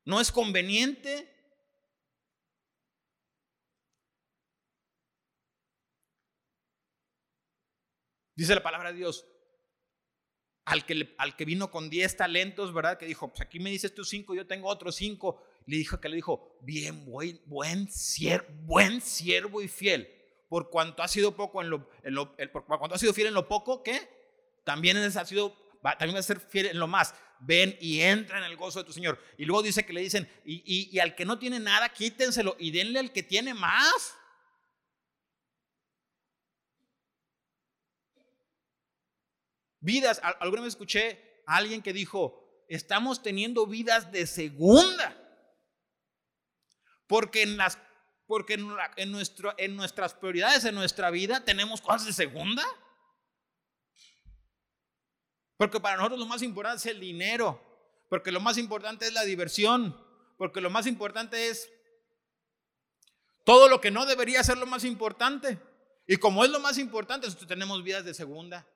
[0.05, 1.31] No es conveniente.
[8.37, 9.25] Dice la palabra de Dios,
[10.67, 12.99] al que, al que vino con 10 talentos, ¿verdad?
[12.99, 15.43] Que dijo, pues aquí me dices tú cinco, yo tengo otros cinco.
[15.65, 17.89] Le dijo que le dijo, bien, buen, buen,
[18.67, 20.24] buen siervo y fiel
[20.55, 21.89] por cuanto ha sido poco en lo,
[22.53, 24.09] por cuanto ha sido fiel en lo poco, ¿qué?
[24.63, 25.53] También ha sido,
[25.83, 27.13] también va a ser fiel en lo más.
[27.41, 29.21] Ven y entra en el gozo de tu Señor.
[29.37, 32.71] Y luego dice que le dicen, y, y al que no tiene nada, quítenselo y
[32.71, 34.15] denle al que tiene más.
[39.81, 45.21] Vidas, alguna vez escuché a alguien que dijo, estamos teniendo vidas de segunda.
[47.09, 47.77] Porque en las
[48.27, 52.65] porque en, nuestro, en nuestras prioridades, en nuestra vida, tenemos cosas de segunda.
[55.57, 57.61] Porque para nosotros lo más importante es el dinero.
[58.09, 59.99] Porque lo más importante es la diversión.
[60.39, 61.71] Porque lo más importante es
[63.45, 65.59] todo lo que no debería ser lo más importante.
[66.07, 68.67] Y como es lo más importante, nosotros tenemos vidas de segunda.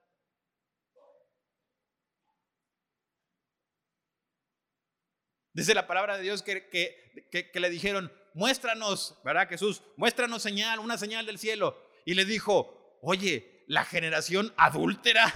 [5.58, 9.82] Dice la palabra de Dios que, le dijeron, muéstranos, ¿verdad Jesús?
[9.96, 11.76] Muéstranos señal, una señal del cielo.
[12.04, 15.34] Y le dijo, oye, la generación adúltera,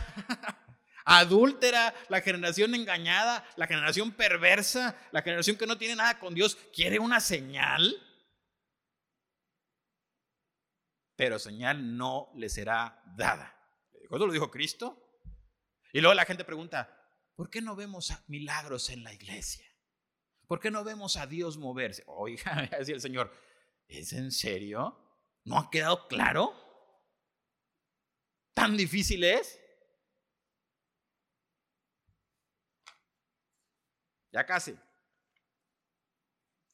[1.05, 6.57] adúltera, la generación engañada, la generación perversa, la generación que no tiene nada con Dios,
[6.73, 7.93] quiere una señal.
[11.17, 13.53] Pero señal no le será dada.
[14.05, 15.21] ¿Eso lo dijo Cristo?
[15.93, 16.97] Y luego la gente pregunta,
[17.35, 19.72] ¿por qué no vemos milagros en la iglesia?
[20.53, 22.05] ¿Por qué no vemos a Dios moverse?
[22.05, 23.33] Oiga, decía el Señor,
[23.89, 24.95] ¿es en serio?
[25.45, 26.53] ¿No ha quedado claro?
[28.53, 29.59] ¿Tan difícil es?
[34.31, 34.79] Ya casi.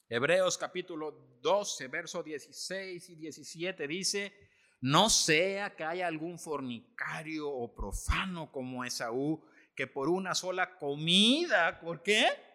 [0.09, 4.33] Hebreos capítulo 12, verso 16 y 17 dice,
[4.81, 11.79] no sea que haya algún fornicario o profano como Esaú, que por una sola comida,
[11.79, 12.47] ¿por qué?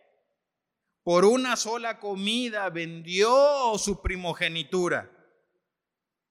[1.03, 5.09] Por una sola comida vendió su primogenitura.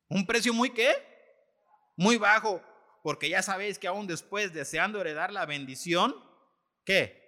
[0.08, 0.94] Un precio muy qué?
[1.96, 2.62] Muy bajo,
[3.02, 6.14] porque ya sabéis que aún después deseando heredar la bendición,
[6.84, 7.20] ¿qué?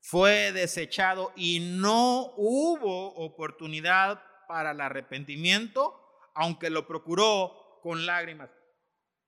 [0.00, 6.00] Fue desechado y no hubo oportunidad para el arrepentimiento,
[6.34, 8.50] aunque lo procuró con lágrimas.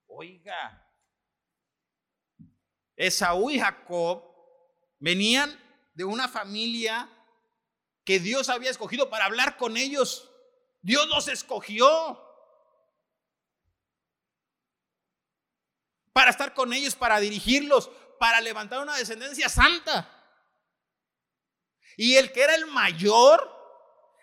[0.07, 0.87] Oiga,
[2.97, 4.25] Esaú y Jacob
[4.99, 5.59] venían
[5.99, 7.11] de una familia
[8.05, 10.31] que Dios había escogido para hablar con ellos.
[10.81, 12.25] Dios los escogió
[16.13, 17.91] para estar con ellos, para dirigirlos,
[18.21, 20.09] para levantar una descendencia santa.
[21.97, 23.51] Y el que era el mayor,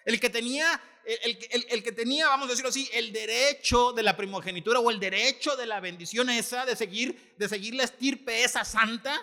[0.06, 4.80] el que tenía, el, que tenía, vamos a decirlo así, el derecho de la primogenitura
[4.80, 9.22] o el derecho de la bendición esa, de seguir, de seguir la estirpe esa santa,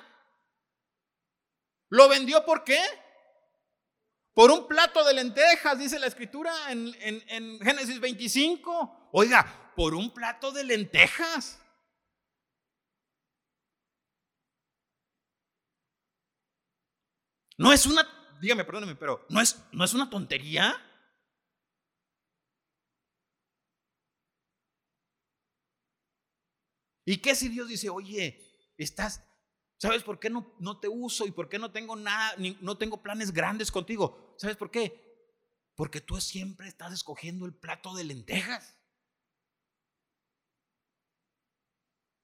[1.93, 2.81] ¿Lo vendió por qué?
[4.33, 9.11] Por un plato de lentejas, dice la escritura en, en Génesis 25.
[9.13, 11.61] Oiga, por un plato de lentejas.
[17.59, 18.09] No es una,
[18.41, 20.75] dígame, perdóneme, pero no es, no es una tontería.
[27.05, 29.23] ¿Y qué si Dios dice, oye, estás,
[29.83, 32.79] ¿Sabes por qué no, no te uso y por qué no tengo nada, ni, no
[32.79, 34.37] tengo planes grandes contigo?
[34.39, 35.27] ¿Sabes por qué?
[35.75, 38.79] Porque tú siempre estás escogiendo el plato de lentejas.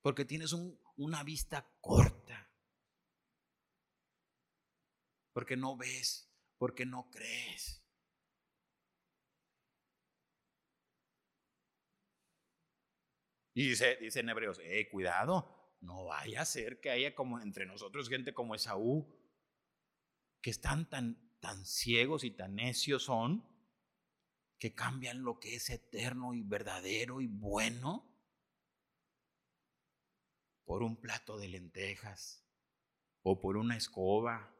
[0.02, 2.48] Porque tienes una vista corta.
[5.32, 7.84] Porque no ves, porque no crees.
[13.52, 17.66] Y dice, dice en Hebreos, eh, cuidado, no vaya a ser que haya como entre
[17.66, 19.06] nosotros gente como Esaú,
[20.40, 23.44] que están tan, tan ciegos y tan necios son,
[24.58, 28.08] que cambian lo que es eterno y verdadero y bueno
[30.64, 32.44] por un plato de lentejas,
[33.22, 34.54] o por una escoba,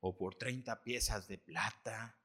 [0.00, 2.19] o por 30 piezas de plata.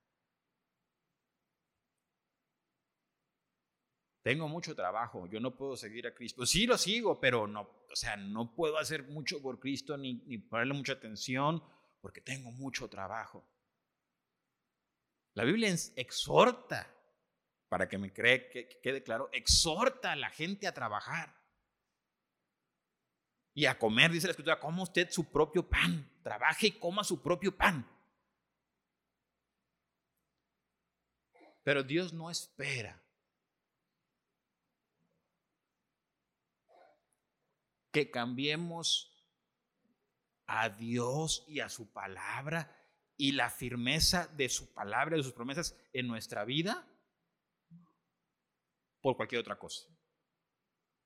[4.25, 6.47] Tengo mucho trabajo, yo no puedo seguir a Cristo.
[6.47, 10.39] Sí lo sigo, pero no, o sea, no puedo hacer mucho por Cristo ni, ni
[10.39, 11.63] ponerle mucha atención
[12.01, 13.47] porque tengo mucho trabajo.
[15.35, 16.91] La Biblia exhorta,
[17.69, 21.31] para que me cree, que quede claro, exhorta a la gente a trabajar
[23.53, 27.21] y a comer, dice la escritura, coma usted su propio pan, trabaje y coma su
[27.21, 27.87] propio pan.
[31.61, 33.04] Pero Dios no espera
[37.95, 39.09] que cambiemos
[40.47, 42.69] a Dios y a su palabra
[43.15, 46.85] y la firmeza de su palabra, de sus promesas en nuestra vida
[48.99, 49.87] por cualquier otra cosa.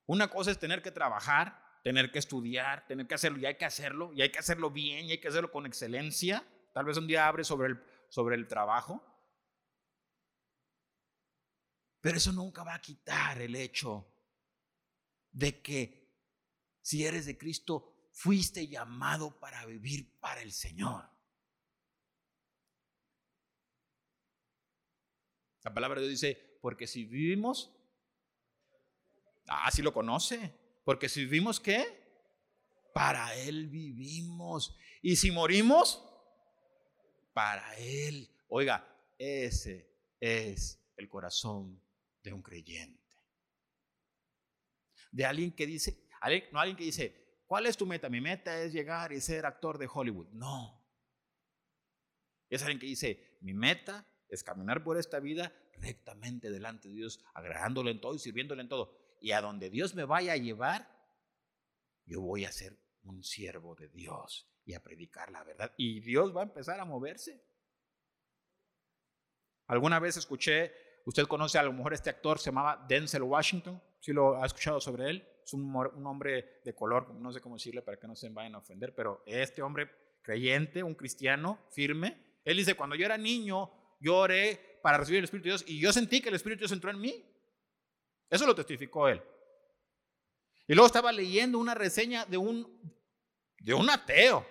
[0.08, 3.66] Una cosa es tener que trabajar, tener que estudiar, tener que hacerlo, y hay que
[3.66, 6.44] hacerlo, y hay que hacerlo bien, y hay que hacerlo con excelencia.
[6.74, 9.06] Tal vez un día abre sobre el, sobre el trabajo.
[12.02, 14.12] Pero eso nunca va a quitar el hecho
[15.32, 15.99] de que
[16.90, 21.08] si eres de Cristo, fuiste llamado para vivir para el Señor.
[25.62, 27.72] La palabra de Dios dice, porque si vivimos,
[29.50, 30.52] ah, si lo conoce,
[30.84, 31.86] porque si vivimos, ¿qué?
[32.92, 34.76] Para Él vivimos.
[35.04, 36.04] Y si morimos,
[37.34, 38.36] para Él.
[38.48, 38.84] Oiga,
[39.20, 41.80] ese es el corazón
[42.24, 42.98] de un creyente.
[45.12, 46.09] De alguien que dice,
[46.52, 48.10] no alguien que dice, ¿cuál es tu meta?
[48.10, 50.28] Mi meta es llegar y ser actor de Hollywood.
[50.32, 50.80] No.
[52.50, 57.24] Es alguien que dice, mi meta es caminar por esta vida rectamente delante de Dios,
[57.34, 58.94] agradándole en todo y sirviéndole en todo.
[59.22, 60.90] Y a donde Dios me vaya a llevar,
[62.06, 65.74] yo voy a ser un siervo de Dios y a predicar la verdad.
[65.78, 67.44] Y Dios va a empezar a moverse.
[69.68, 70.74] Alguna vez escuché,
[71.06, 74.80] usted conoce a lo mejor este actor, se llamaba Denzel Washington, si lo ha escuchado
[74.80, 78.16] sobre él, es un, un hombre de color, no sé cómo decirle para que no
[78.16, 79.89] se vayan a ofender, pero este hombre
[80.22, 85.24] creyente, un cristiano firme, él dice, cuando yo era niño, yo oré para recibir el
[85.26, 87.26] Espíritu de Dios y yo sentí que el Espíritu de Dios entró en mí.
[88.30, 89.22] Eso lo testificó él.
[90.68, 92.80] Y luego estaba leyendo una reseña de un,
[93.60, 94.45] de un ateo.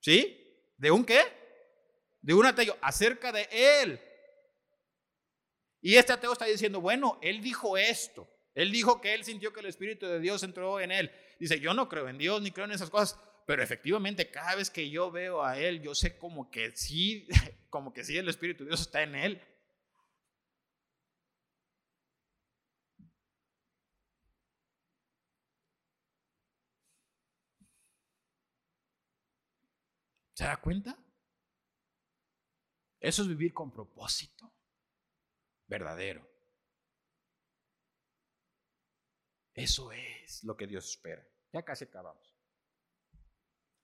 [0.00, 0.74] ¿Sí?
[0.76, 1.22] ¿De un qué?
[2.20, 3.98] De un ateo acerca de él.
[5.80, 8.28] Y este ateo está diciendo, bueno, él dijo esto.
[8.54, 11.10] Él dijo que él sintió que el Espíritu de Dios entró en él.
[11.38, 14.70] Dice, yo no creo en Dios ni creo en esas cosas, pero efectivamente cada vez
[14.70, 17.26] que yo veo a él, yo sé como que sí,
[17.70, 19.42] como que sí el Espíritu de Dios está en él.
[30.34, 30.98] ¿Se da cuenta?
[33.00, 34.52] Eso es vivir con propósito
[35.66, 36.31] verdadero.
[39.54, 41.26] Eso es lo que Dios espera.
[41.52, 42.32] Ya casi acabamos.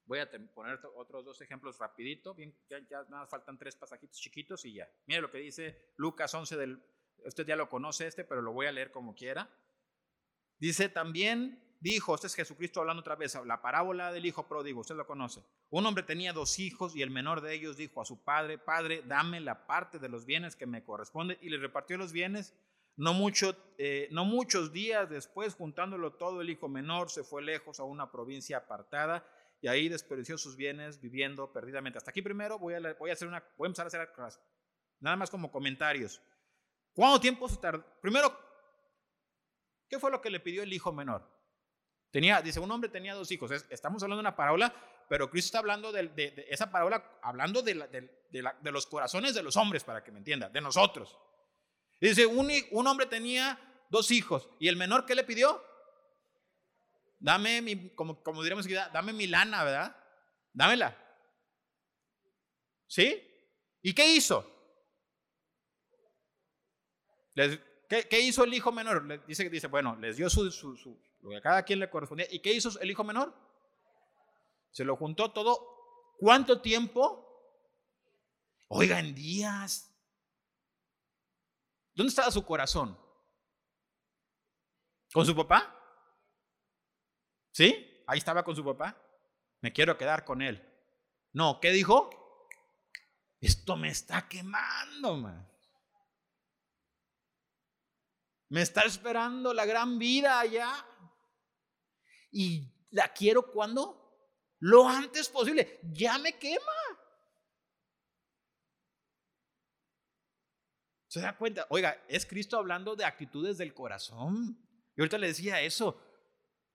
[0.06, 4.72] Voy a poner otros dos ejemplos rapidito, bien, ya, nada faltan tres pasajitos chiquitos y
[4.72, 4.88] ya.
[5.04, 6.82] Mire lo que dice Lucas 11 del,
[7.26, 9.50] usted ya lo conoce este, pero lo voy a leer como quiera.
[10.58, 14.96] Dice también, dijo, este es Jesucristo hablando otra vez, la parábola del hijo pródigo, usted
[14.96, 15.44] lo conoce.
[15.68, 19.02] Un hombre tenía dos hijos y el menor de ellos dijo a su padre, padre,
[19.04, 22.54] dame la parte de los bienes que me corresponde y le repartió los bienes.
[23.80, 28.10] Eh, no muchos días después, juntándolo todo, el hijo menor se fue lejos a una
[28.10, 29.24] provincia apartada
[29.60, 31.98] y ahí desperdició sus bienes viviendo perdidamente.
[31.98, 34.40] Hasta aquí primero voy a, voy a, hacer una, voy a empezar a hacer
[34.98, 36.20] nada más como comentarios.
[36.92, 37.84] ¿Cuánto tiempo se tardó?
[38.00, 38.36] Primero,
[39.88, 41.22] ¿qué fue lo que le pidió el hijo menor?
[42.10, 43.50] Tenía, dice, un hombre tenía dos hijos.
[43.70, 44.74] estamos hablando de una parábola,
[45.08, 47.74] pero Cristo está hablando de, esa parábola, hablando de,
[48.30, 51.16] de, los corazones de los hombres, para que me entienda, de nosotros.
[52.00, 53.58] Dice, un, un hombre tenía
[53.90, 55.62] dos hijos y el menor, ¿qué le pidió?
[57.18, 59.96] Dame mi, como, como diríamos dame mi lana, ¿verdad?
[60.52, 60.96] Dámela.
[62.86, 63.24] ¿Sí?
[63.82, 64.58] ¿Y qué hizo?
[67.88, 69.04] ¿qué, hizo el hijo menor?
[69.04, 72.26] Le dice, dice, bueno, les dio su, su, lo que a cada quien le correspondía.
[72.30, 73.34] ¿Y qué hizo el hijo menor?
[74.70, 76.14] Se lo juntó todo.
[76.18, 77.24] ¿Cuánto tiempo?
[78.68, 79.87] Oiga, en días.
[81.98, 82.96] ¿Dónde estaba su corazón?
[85.12, 85.74] ¿Con su papá?
[87.50, 88.04] ¿Sí?
[88.06, 88.96] Ahí estaba con su papá.
[89.62, 90.64] Me quiero quedar con él.
[91.32, 92.08] No, ¿qué dijo?
[93.40, 95.50] Esto me está quemando, man.
[98.50, 100.86] Me está esperando la gran vida allá.
[102.30, 104.30] Y la quiero cuando?
[104.60, 105.80] Lo antes posible.
[105.82, 106.87] Ya me quema.
[111.18, 111.66] ¿Se da cuenta?
[111.70, 114.58] Oiga, es Cristo hablando de actitudes del corazón.
[114.96, 116.00] Y ahorita le decía eso.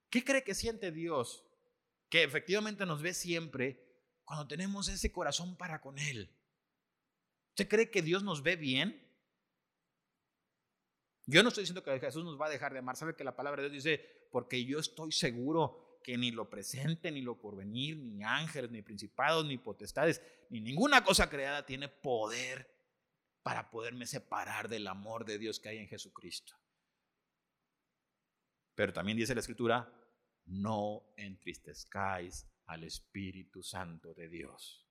[0.09, 1.45] ¿Qué cree que siente Dios?
[2.09, 3.83] Que efectivamente nos ve siempre
[4.25, 6.29] cuando tenemos ese corazón para con Él.
[7.49, 9.01] ¿Usted cree que Dios nos ve bien?
[11.25, 12.97] Yo no estoy diciendo que Jesús nos va a dejar de amar.
[12.97, 17.11] Sabe que la palabra de Dios dice, porque yo estoy seguro que ni lo presente,
[17.11, 22.72] ni lo porvenir, ni ángeles, ni principados, ni potestades, ni ninguna cosa creada tiene poder
[23.43, 26.55] para poderme separar del amor de Dios que hay en Jesucristo.
[28.73, 29.93] Pero también dice la Escritura,
[30.45, 34.87] no entristezcáis al Espíritu Santo de Dios.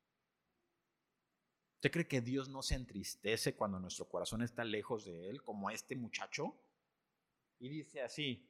[1.76, 5.68] ¿Usted cree que Dios no se entristece cuando nuestro corazón está lejos de Él, como
[5.68, 6.55] este muchacho?
[7.59, 8.48] Y dice así.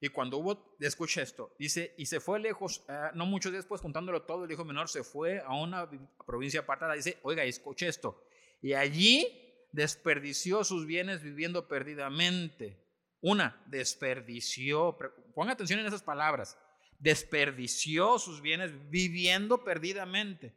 [0.00, 4.22] Y cuando hubo, escucha esto, dice, y se fue lejos, eh, no muchos después, contándolo
[4.22, 5.88] todo, el hijo menor se fue a una
[6.24, 6.94] provincia apartada.
[6.94, 8.22] Dice, oiga, escuche esto.
[8.62, 9.26] Y allí
[9.72, 12.78] desperdició sus bienes viviendo perdidamente.
[13.20, 14.96] Una, desperdició,
[15.34, 16.56] ponga atención en esas palabras,
[17.00, 20.54] desperdició sus bienes viviendo perdidamente.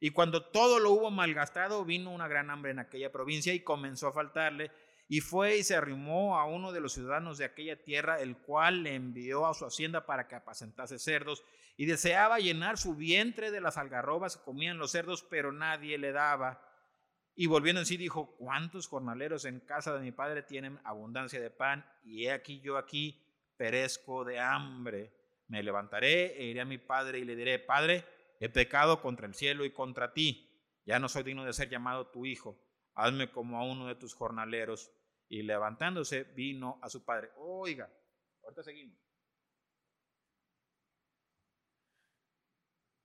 [0.00, 4.08] Y cuando todo lo hubo malgastado, vino una gran hambre en aquella provincia y comenzó
[4.08, 4.70] a faltarle.
[5.12, 8.84] Y fue y se arrimó a uno de los ciudadanos de aquella tierra, el cual
[8.84, 11.42] le envió a su hacienda para que apacentase cerdos.
[11.76, 16.12] Y deseaba llenar su vientre de las algarrobas que comían los cerdos, pero nadie le
[16.12, 16.64] daba.
[17.34, 21.50] Y volviendo en sí dijo, ¿cuántos jornaleros en casa de mi padre tienen abundancia de
[21.50, 21.84] pan?
[22.04, 23.20] Y he aquí yo aquí
[23.56, 25.12] perezco de hambre.
[25.48, 28.04] Me levantaré e iré a mi padre y le diré, Padre,
[28.38, 30.48] he pecado contra el cielo y contra ti.
[30.86, 32.56] Ya no soy digno de ser llamado tu hijo.
[32.94, 34.92] Hazme como a uno de tus jornaleros.
[35.30, 37.30] Y levantándose vino a su padre.
[37.36, 37.90] Oiga,
[38.42, 38.98] ahorita seguimos.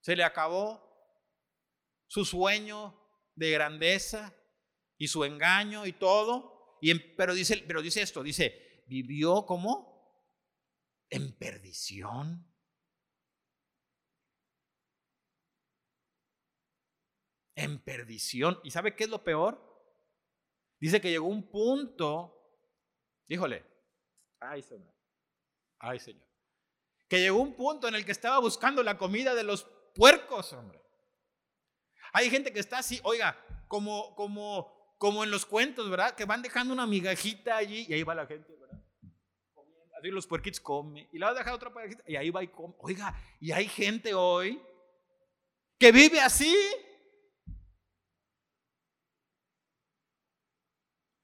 [0.01, 0.85] Se le acabó
[2.07, 2.99] su sueño
[3.35, 4.35] de grandeza
[4.97, 6.77] y su engaño y todo.
[6.81, 9.95] Y pero, dice, pero dice esto, dice, vivió como
[11.09, 12.51] en perdición.
[17.55, 18.59] En perdición.
[18.63, 19.74] ¿Y sabe qué es lo peor?
[20.85, 22.31] Dice que llegó un punto,
[23.27, 23.65] híjole,
[24.39, 24.93] ay Señor,
[25.79, 26.27] ay Señor,
[27.07, 29.63] que llegó un punto en el que estaba buscando la comida de los
[29.95, 30.79] puercos, hombre.
[32.13, 33.35] Hay gente que está así, oiga,
[33.67, 36.13] como, como, como en los cuentos, ¿verdad?
[36.13, 38.79] Que van dejando una migajita allí y ahí va la gente, ¿verdad?
[39.97, 42.49] Así los puerquitos comen y la va a dejar otra migajita y ahí va y
[42.49, 42.75] come.
[42.77, 44.61] Oiga, y hay gente hoy
[45.79, 46.55] que vive así.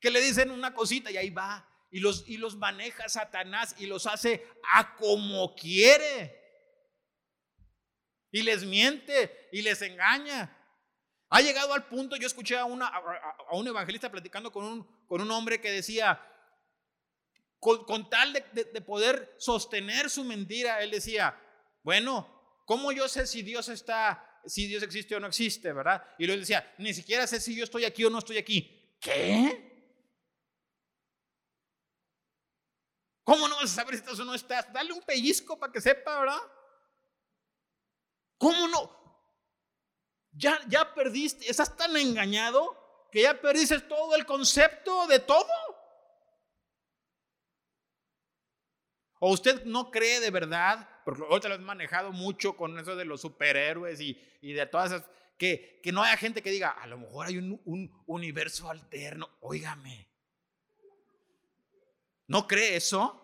[0.01, 1.65] Que le dicen una cosita y ahí va.
[1.91, 6.39] Y los, y los maneja Satanás y los hace a como quiere.
[8.31, 10.57] Y les miente y les engaña.
[11.29, 15.21] Ha llegado al punto, yo escuché a, una, a, un evangelista platicando con un, con
[15.21, 16.19] un hombre que decía,
[17.59, 21.39] con, tal de, de, poder sostener su mentira, él decía,
[21.83, 26.03] bueno, ¿cómo yo sé si Dios está, si Dios existe o no existe, verdad?
[26.17, 28.97] Y luego decía, ni siquiera sé si yo estoy aquí o no estoy aquí.
[28.99, 29.70] ¿Qué?
[33.23, 34.71] ¿Cómo no vas a saber si estás o no estás?
[34.73, 36.41] Dale un pellizco para que sepa, ¿verdad?
[38.37, 39.01] ¿Cómo no?
[40.31, 45.47] Ya, ya perdiste, estás tan engañado que ya perdiste todo el concepto de todo.
[49.19, 50.89] ¿O usted no cree de verdad?
[51.05, 54.91] Porque ahorita lo has manejado mucho con eso de los superhéroes y, y de todas
[54.91, 55.09] esas.
[55.37, 59.29] Que, que, no haya gente que diga, a lo mejor hay un, un universo alterno.
[59.41, 60.10] Óigame.
[62.31, 63.17] ¿No cree eso?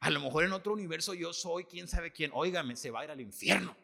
[0.00, 2.32] A lo mejor en otro universo yo soy quién sabe quién.
[2.34, 3.76] Óigame, se va a ir al infierno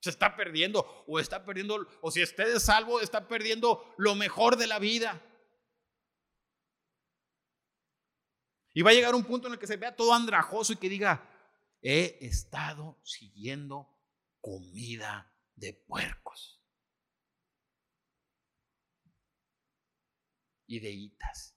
[0.00, 4.56] se está perdiendo o está perdiendo, o si usted es salvo, está perdiendo lo mejor
[4.56, 5.22] de la vida.
[8.74, 10.88] Y va a llegar un punto en el que se vea todo andrajoso y que
[10.88, 11.30] diga,
[11.82, 13.96] he estado siguiendo
[14.40, 16.61] comida de puercos
[20.74, 21.56] y de hitas.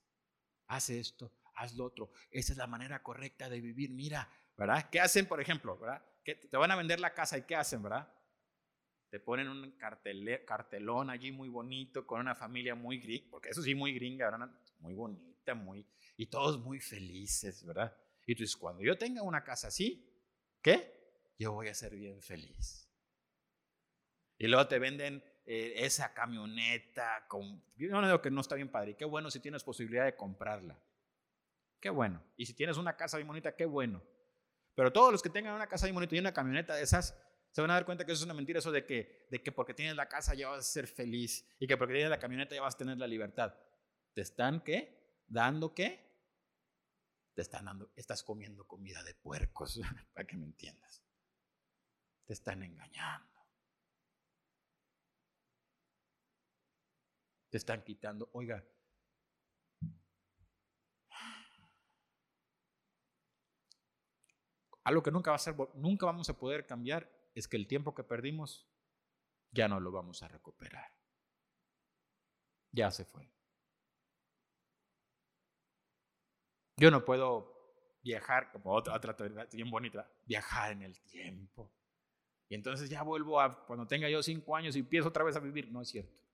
[0.67, 2.11] Haz esto, haz lo otro.
[2.31, 3.91] Esa es la manera correcta de vivir.
[3.91, 4.89] Mira, ¿verdad?
[4.89, 5.77] ¿Qué hacen, por ejemplo?
[5.77, 6.03] ¿verdad?
[6.23, 8.11] Te van a vender la casa y ¿qué hacen, verdad?
[9.15, 13.73] te ponen un cartelón allí muy bonito con una familia muy gringa, porque eso sí,
[13.73, 14.29] muy gringa,
[14.79, 15.87] muy bonita, muy,
[16.17, 17.95] y todos muy felices, ¿verdad?
[18.25, 20.05] Y tú dices, cuando yo tenga una casa así,
[20.61, 21.31] ¿qué?
[21.39, 22.91] Yo voy a ser bien feliz.
[24.37, 27.63] Y luego te venden eh, esa camioneta con...
[27.75, 30.15] Yo no digo que no está bien padre, y qué bueno si tienes posibilidad de
[30.15, 30.79] comprarla.
[31.79, 32.23] Qué bueno.
[32.35, 34.01] Y si tienes una casa bien bonita, qué bueno.
[34.73, 37.15] Pero todos los que tengan una casa bien bonita y una camioneta de esas,
[37.51, 39.51] se van a dar cuenta que eso es una mentira, eso de que, de que
[39.51, 42.55] porque tienes la casa ya vas a ser feliz y que porque tienes la camioneta
[42.55, 43.53] ya vas a tener la libertad.
[44.13, 45.21] ¿Te están qué?
[45.27, 46.05] ¿Dando qué?
[47.33, 49.79] Te están dando, estás comiendo comida de puercos,
[50.13, 51.03] para que me entiendas.
[52.25, 53.34] Te están engañando.
[57.55, 58.27] Te están quitando.
[58.33, 58.61] Oiga,
[64.83, 67.95] algo que nunca va a ser, nunca vamos a poder cambiar es que el tiempo
[67.95, 68.67] que perdimos
[69.51, 70.91] ya no lo vamos a recuperar.
[72.73, 73.31] Ya se fue.
[76.75, 79.15] Yo no puedo viajar, como otra, otra
[79.53, 81.71] bien bonita, viajar en el tiempo.
[82.49, 85.39] Y entonces ya vuelvo a, cuando tenga yo cinco años y empiezo otra vez a
[85.39, 85.71] vivir.
[85.71, 86.24] No es cierto.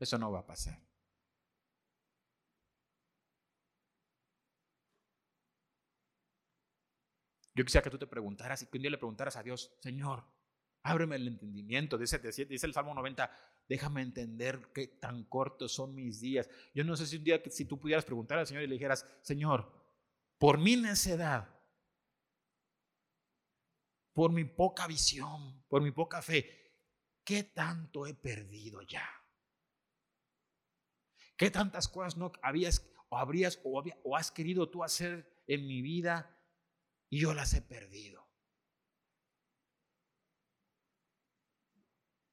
[0.00, 0.80] Eso no va a pasar.
[7.54, 10.24] Yo quisiera que tú te preguntaras y que un día le preguntaras a Dios, Señor,
[10.82, 11.98] ábreme el entendimiento.
[11.98, 13.30] Dice, dice el Salmo 90,
[13.68, 16.48] déjame entender qué tan cortos son mis días.
[16.74, 19.06] Yo no sé si un día, si tú pudieras preguntar al Señor y le dijeras,
[19.22, 19.70] Señor,
[20.38, 21.48] por mi necedad,
[24.14, 26.72] por mi poca visión, por mi poca fe,
[27.22, 29.21] ¿qué tanto he perdido ya?
[31.42, 35.82] ¿Qué tantas cosas no habías o habrías o, o has querido tú hacer en mi
[35.82, 36.38] vida
[37.08, 38.24] y yo las he perdido.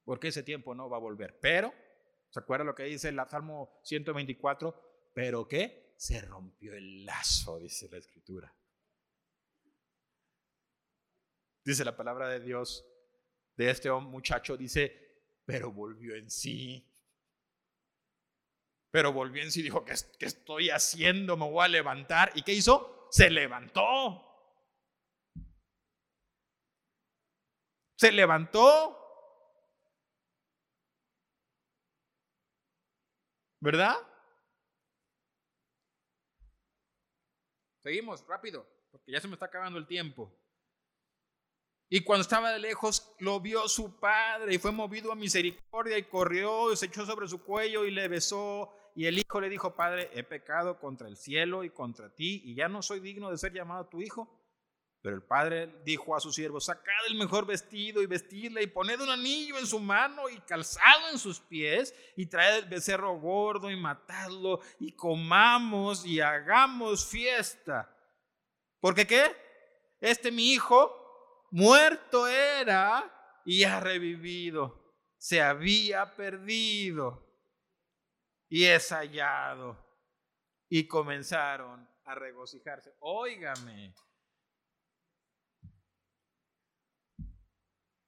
[0.03, 1.39] Porque ese tiempo no va a volver.
[1.39, 1.73] Pero,
[2.29, 5.11] ¿se acuerda lo que dice el Salmo 124?
[5.15, 8.55] Pero que se rompió el lazo, dice la escritura.
[11.65, 12.85] Dice la palabra de Dios
[13.57, 16.85] de este muchacho, dice, pero volvió en sí.
[18.91, 21.37] Pero volvió en sí, dijo, ¿qué, ¿qué estoy haciendo?
[21.37, 22.31] Me voy a levantar.
[22.35, 23.07] ¿Y qué hizo?
[23.11, 24.25] Se levantó.
[27.99, 28.95] se levantó.
[33.59, 33.95] ¿Verdad?
[37.83, 40.33] Seguimos rápido, porque ya se me está acabando el tiempo.
[41.89, 46.03] Y cuando estaba de lejos, lo vio su padre y fue movido a misericordia y
[46.03, 48.73] corrió y se echó sobre su cuello y le besó.
[48.95, 52.55] Y el hijo le dijo, Padre, he pecado contra el cielo y contra ti y
[52.55, 54.39] ya no soy digno de ser llamado tu hijo.
[55.01, 58.99] Pero el padre dijo a su siervo, sacad el mejor vestido y vestidle y poned
[58.99, 63.71] un anillo en su mano y calzado en sus pies y traed el becerro gordo
[63.71, 67.95] y matadlo y comamos y hagamos fiesta.
[68.81, 69.35] Porque qué?
[70.01, 74.93] Este mi hijo muerto era y ha revivido.
[75.17, 77.28] Se había perdido
[78.49, 79.87] y es hallado.
[80.67, 82.95] Y comenzaron a regocijarse.
[82.99, 83.95] Óigame.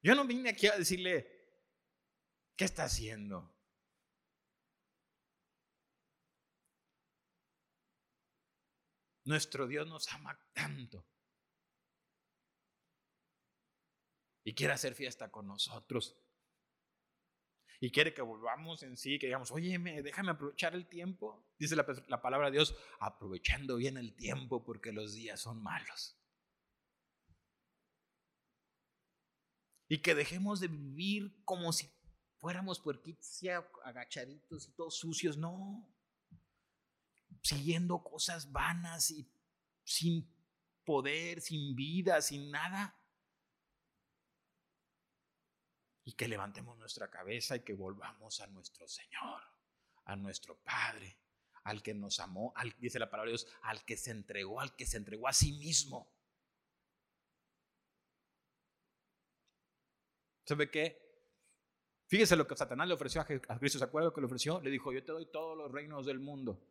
[0.03, 1.27] Yo no vine aquí a decirle,
[2.55, 3.55] ¿qué está haciendo?
[9.25, 11.07] Nuestro Dios nos ama tanto.
[14.43, 16.15] Y quiere hacer fiesta con nosotros.
[17.84, 21.43] Y quiere que volvamos en sí, que digamos, oye, déjame aprovechar el tiempo.
[21.57, 26.15] Dice la, la palabra de Dios, aprovechando bien el tiempo porque los días son malos.
[29.89, 31.89] Y que dejemos de vivir como si
[32.38, 33.41] fuéramos puerquitos
[33.84, 35.36] agachaditos y todos sucios.
[35.36, 35.84] No.
[37.41, 39.27] Siguiendo cosas vanas y
[39.84, 40.32] sin
[40.86, 42.95] poder, sin vida, sin nada.
[46.12, 49.41] Y que levantemos nuestra cabeza y que volvamos a nuestro Señor,
[50.03, 51.18] a nuestro Padre,
[51.64, 54.76] al que nos amó, al, dice la palabra de Dios, al que se entregó, al
[54.76, 56.12] que se entregó a sí mismo
[60.51, 60.99] ¿Sabe qué?
[62.07, 63.80] Fíjese lo que Satanás le ofreció a Cristo.
[63.80, 64.59] ¿Se acuerda lo que le ofreció?
[64.59, 66.62] Le dijo, yo te doy todos los reinos del mundo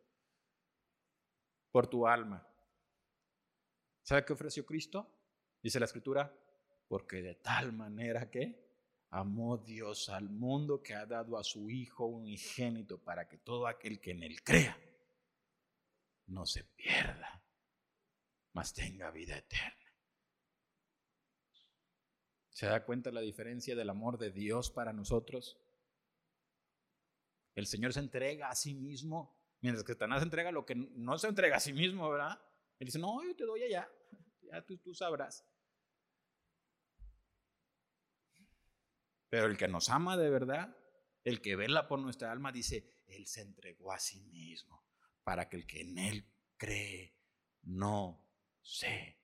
[1.71, 2.47] por tu alma.
[4.03, 5.11] ¿Sabe qué ofreció Cristo?
[5.63, 6.31] Dice la escritura,
[6.87, 8.70] porque de tal manera que
[9.11, 13.67] amó Dios al mundo que ha dado a su Hijo un unigénito para que todo
[13.67, 14.77] aquel que en él crea
[16.27, 17.43] no se pierda,
[18.53, 19.75] mas tenga vida eterna.
[22.49, 25.59] ¿Se da cuenta la diferencia del amor de Dios para nosotros?
[27.53, 31.27] El Señor se entrega a sí mismo, mientras que Satanás entrega lo que no se
[31.27, 32.39] entrega a sí mismo, ¿verdad?
[32.79, 33.91] Él dice, no, yo te doy allá,
[34.43, 35.45] ya tú sabrás.
[39.31, 40.75] Pero el que nos ama de verdad,
[41.23, 44.85] el que vela por nuestra alma, dice, Él se entregó a sí mismo
[45.23, 47.15] para que el que en Él cree
[47.61, 48.27] no
[48.61, 49.21] se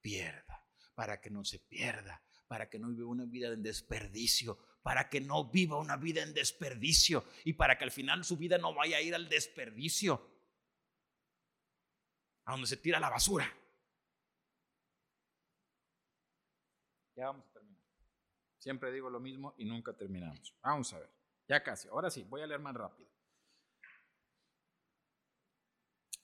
[0.00, 5.08] pierda, para que no se pierda, para que no viva una vida en desperdicio, para
[5.08, 8.74] que no viva una vida en desperdicio y para que al final su vida no
[8.74, 10.34] vaya a ir al desperdicio,
[12.46, 13.56] a donde se tira la basura.
[17.14, 17.53] Ya vamos.
[18.64, 20.56] Siempre digo lo mismo y nunca terminamos.
[20.62, 21.10] Vamos a ver.
[21.46, 21.86] Ya casi.
[21.88, 23.10] Ahora sí, voy a leer más rápido.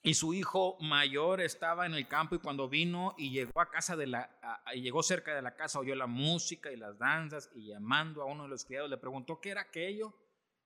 [0.03, 3.95] Y su hijo mayor estaba en el campo y cuando vino y llegó a casa
[3.95, 7.67] de la y llegó cerca de la casa oyó la música y las danzas y
[7.67, 10.15] llamando a uno de los criados le preguntó qué era aquello.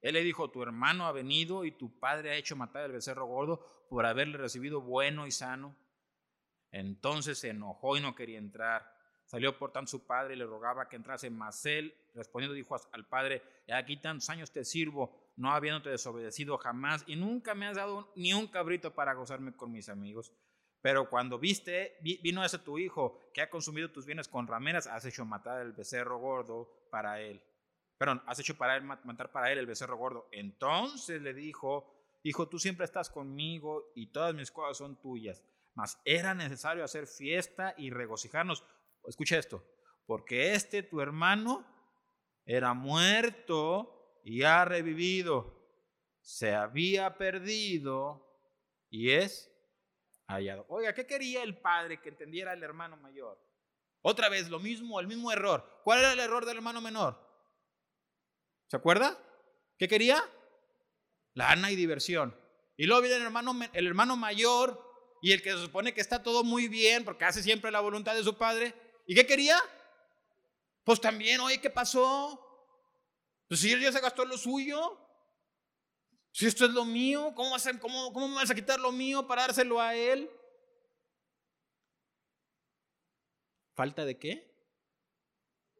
[0.00, 3.26] Él le dijo, "Tu hermano ha venido y tu padre ha hecho matar al becerro
[3.26, 5.74] gordo por haberle recibido bueno y sano."
[6.70, 8.93] Entonces se enojó y no quería entrar.
[9.26, 13.06] Salió por tanto su padre y le rogaba que entrase, mas él respondiendo dijo al
[13.06, 18.12] padre, aquí tantos años te sirvo no habiéndote desobedecido jamás y nunca me has dado
[18.16, 20.32] ni un cabrito para gozarme con mis amigos.
[20.80, 25.04] Pero cuando viste, vino ese tu hijo que ha consumido tus bienes con rameras, has
[25.06, 27.42] hecho matar el becerro gordo para él.
[27.96, 30.28] Perdón, has hecho para él, matar para él el becerro gordo.
[30.30, 35.42] Entonces le dijo, hijo, tú siempre estás conmigo y todas mis cosas son tuyas.
[35.74, 38.62] Mas era necesario hacer fiesta y regocijarnos.
[39.06, 39.64] Escucha esto,
[40.06, 41.66] porque este tu hermano
[42.44, 45.62] era muerto y ha revivido.
[46.20, 48.24] Se había perdido
[48.88, 49.50] y es
[50.26, 50.64] hallado.
[50.68, 53.38] Oiga, ¿qué quería el padre que entendiera el hermano mayor?
[54.00, 55.80] Otra vez, lo mismo, el mismo error.
[55.84, 57.18] ¿Cuál era el error del hermano menor?
[58.68, 59.18] ¿Se acuerda?
[59.78, 60.22] ¿Qué quería?
[61.34, 62.38] Lana y diversión.
[62.76, 64.82] Y luego viene el hermano, el hermano mayor
[65.22, 68.14] y el que se supone que está todo muy bien porque hace siempre la voluntad
[68.14, 68.74] de su padre.
[69.06, 69.58] ¿Y qué quería?
[70.84, 72.40] Pues también, oye, ¿qué pasó?
[73.48, 75.00] Pues si él ya se gastó lo suyo,
[76.30, 78.92] si esto es lo mío, ¿cómo, vas a, cómo, ¿cómo me vas a quitar lo
[78.92, 80.30] mío para dárselo a él?
[83.74, 84.54] ¿Falta de qué?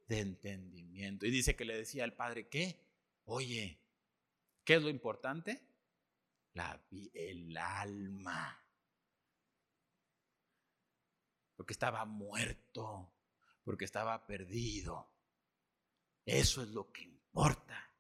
[0.07, 1.27] De entendimiento.
[1.27, 2.85] Y dice que le decía al padre, ¿qué?
[3.25, 3.81] Oye,
[4.65, 5.67] ¿qué es lo importante?
[7.15, 8.65] El alma.
[11.57, 13.14] Porque estaba muerto,
[13.65, 15.11] porque estaba perdido.
[16.25, 17.91] Eso es lo que importa.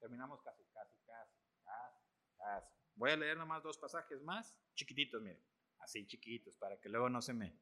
[0.00, 1.36] Terminamos casi, casi, casi,
[2.38, 5.42] casi, Voy a leer nomás dos pasajes más, chiquititos, miren,
[5.78, 7.56] así chiquitos, para que luego no se me...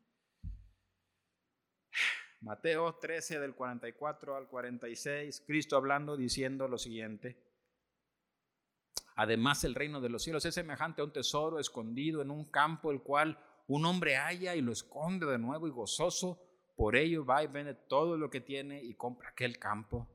[2.41, 7.39] Mateo 13 del 44 al 46, Cristo hablando diciendo lo siguiente.
[9.17, 12.91] Además el reino de los cielos es semejante a un tesoro escondido en un campo,
[12.91, 16.39] el cual un hombre halla y lo esconde de nuevo y gozoso
[16.81, 20.09] por ello va y vende todo lo que tiene y compra aquel campo.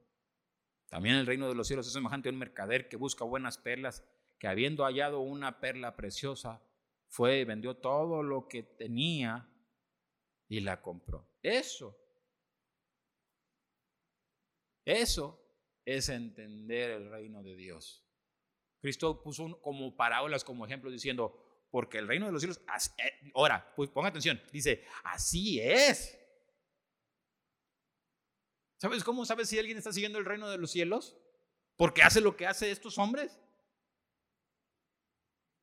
[0.90, 4.04] También el reino de los cielos es semejante a un mercader que busca buenas perlas,
[4.40, 6.64] que habiendo hallado una perla preciosa,
[7.08, 9.48] fue y vendió todo lo que tenía
[10.48, 11.28] y la compró.
[11.44, 11.96] Eso,
[14.86, 15.40] eso
[15.86, 18.04] es entender el reino de Dios.
[18.82, 21.45] Cristo puso como parábolas, como ejemplo, diciendo,
[21.76, 22.62] porque el reino de los cielos,
[22.98, 26.18] eh, ahora, pues ponga atención, dice, así es.
[28.78, 31.18] ¿Sabes cómo sabes si alguien está siguiendo el reino de los cielos?
[31.76, 33.42] Porque hace lo que hace estos hombres.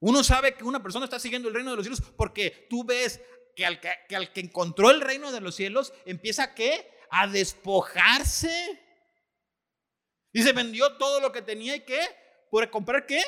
[0.01, 3.19] Uno sabe que una persona está siguiendo el reino de los cielos porque tú ves
[3.57, 6.91] que al que, al que encontró el reino de los cielos empieza qué?
[7.11, 8.83] A despojarse.
[10.35, 12.07] Se vendió todo lo que tenía y qué?
[12.51, 13.23] ¿Por comprar qué?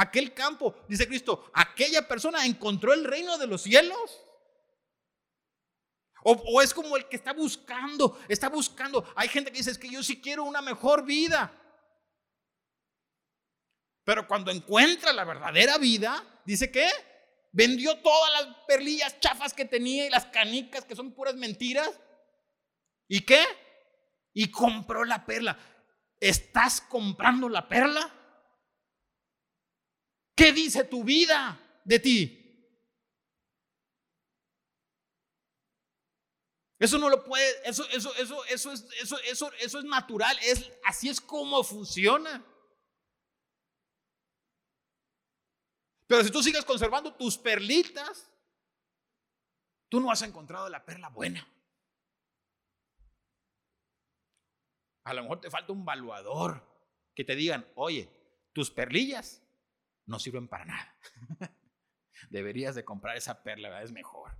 [0.00, 0.74] Aquel campo.
[0.88, 4.24] Dice Cristo, aquella persona encontró el reino de los cielos.
[6.22, 9.04] O, es como el que está buscando, está buscando.
[9.14, 11.52] Hay gente que dice, es que yo sí quiero una mejor vida.
[14.02, 16.88] Pero cuando encuentra la verdadera vida, dice que
[17.52, 21.90] vendió todas las perlillas chafas que tenía y las canicas que son puras mentiras.
[23.06, 23.44] ¿Y qué?
[24.32, 25.58] Y compró la perla.
[26.18, 28.14] ¿Estás comprando la perla?
[30.40, 32.40] ¿Qué dice tu vida de ti?
[36.78, 40.72] Eso no lo puede, eso, eso, eso, eso, es, eso, eso, eso es natural, es,
[40.86, 42.42] así es como funciona.
[46.06, 48.32] Pero si tú sigues conservando tus perlitas,
[49.90, 51.46] tú no has encontrado la perla buena.
[55.04, 56.66] A lo mejor te falta un valuador
[57.14, 58.08] que te digan, oye,
[58.54, 59.42] tus perlillas
[60.06, 60.98] no sirven para nada.
[62.30, 64.32] Deberías de comprar esa perla, es mejor.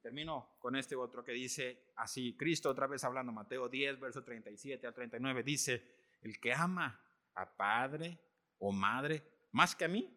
[0.00, 4.86] termino con este otro que dice así, Cristo otra vez hablando, Mateo 10, verso 37
[4.86, 7.00] al 39, dice, El que ama
[7.34, 8.18] a padre
[8.58, 9.22] o madre
[9.52, 10.16] más que a mí,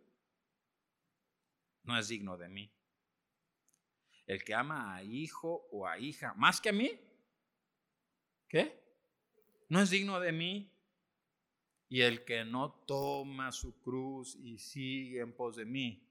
[1.84, 2.74] no es digno de mí.
[4.26, 6.99] El que ama a hijo o a hija más que a mí,
[8.47, 8.82] ¿qué?
[9.74, 10.71] No es digno de mí.
[11.89, 16.07] Y el que no toma su cruz y sigue en pos de mí,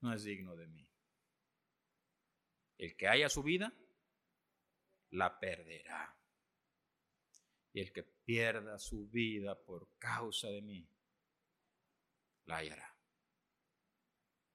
[0.00, 0.84] no es digno de mí.
[2.78, 3.72] El que haya su vida,
[5.10, 6.16] la perderá.
[7.74, 10.84] Y el que pierda su vida por causa de mí,
[12.46, 12.92] la hallará.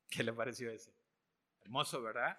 [0.09, 0.93] ¿Qué le pareció ese?
[1.61, 2.37] Hermoso, ¿verdad?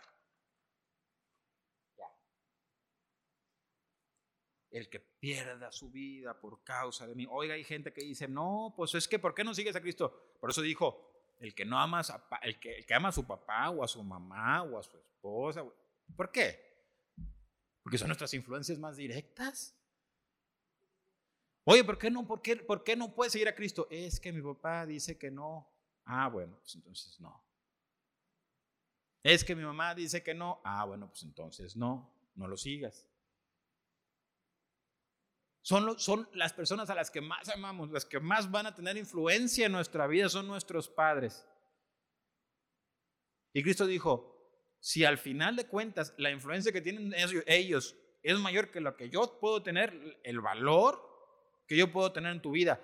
[4.70, 7.26] El que pierda su vida por causa de mí.
[7.30, 10.36] Oiga, hay gente que dice, no, pues es que, ¿por qué no sigues a Cristo?
[10.40, 11.08] Por eso dijo,
[11.40, 14.62] el que no ama, a, el que, ama a su papá o a su mamá
[14.62, 15.64] o a su esposa.
[16.16, 16.68] ¿Por qué?
[17.82, 19.74] Porque son nuestras influencias más directas.
[21.64, 22.26] Oye, ¿por qué no?
[22.26, 23.86] ¿Por qué, ¿Por qué no puede seguir a Cristo?
[23.90, 25.70] Es que mi papá dice que no.
[26.04, 27.44] Ah, bueno, pues entonces no.
[29.22, 30.60] Es que mi mamá dice que no.
[30.64, 33.07] Ah, bueno, pues entonces no, no lo sigas.
[35.62, 38.96] Son, son las personas a las que más amamos, las que más van a tener
[38.96, 41.46] influencia en nuestra vida, son nuestros padres.
[43.52, 44.38] Y Cristo dijo,
[44.80, 47.12] si al final de cuentas la influencia que tienen
[47.46, 51.02] ellos es mayor que lo que yo puedo tener, el valor
[51.66, 52.80] que yo puedo tener en tu vida,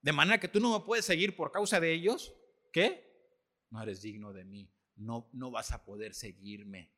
[0.00, 2.34] de manera que tú no me puedes seguir por causa de ellos,
[2.72, 3.04] ¿qué?
[3.70, 6.92] No eres digno de mí, no, no vas a poder seguirme.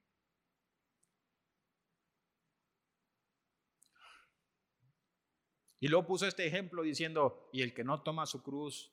[5.80, 8.92] Y luego puso este ejemplo diciendo, y el que no toma su cruz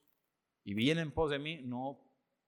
[0.63, 1.99] y viene en pos de mí, no,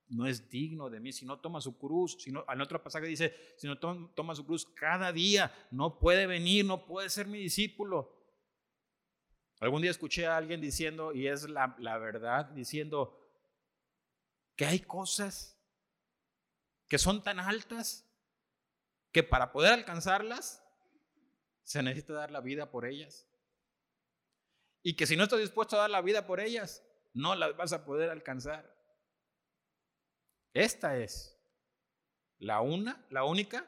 [0.07, 1.13] no es digno de mí.
[1.13, 4.45] Si no toma su cruz, si no, en otro pasaje dice, si no toma su
[4.45, 8.13] cruz cada día, no puede venir, no puede ser mi discípulo.
[9.59, 13.21] Algún día escuché a alguien diciendo, y es la, la verdad, diciendo
[14.55, 15.57] que hay cosas
[16.87, 18.05] que son tan altas
[19.11, 20.61] que para poder alcanzarlas
[21.63, 23.27] se necesita dar la vida por ellas.
[24.85, 26.83] Y que si no estás dispuesto a dar la vida por ellas,
[27.15, 28.71] no las vas a poder alcanzar.
[30.53, 31.35] Esta es
[32.37, 33.65] la una, la única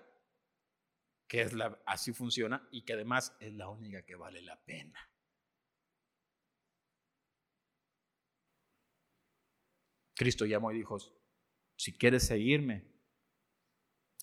[1.28, 5.09] que es la, así funciona y que además es la única que vale la pena.
[10.13, 10.99] Cristo llamó y dijo,
[11.76, 12.86] si quieres seguirme,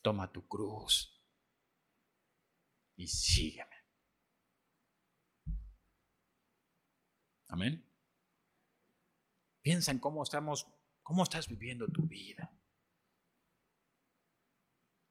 [0.01, 1.21] toma tu cruz
[2.95, 3.74] y sígueme.
[7.55, 7.89] Amén.
[9.63, 10.67] Piensa en cómo estamos,
[11.05, 12.53] cómo estás viviendo tu vida.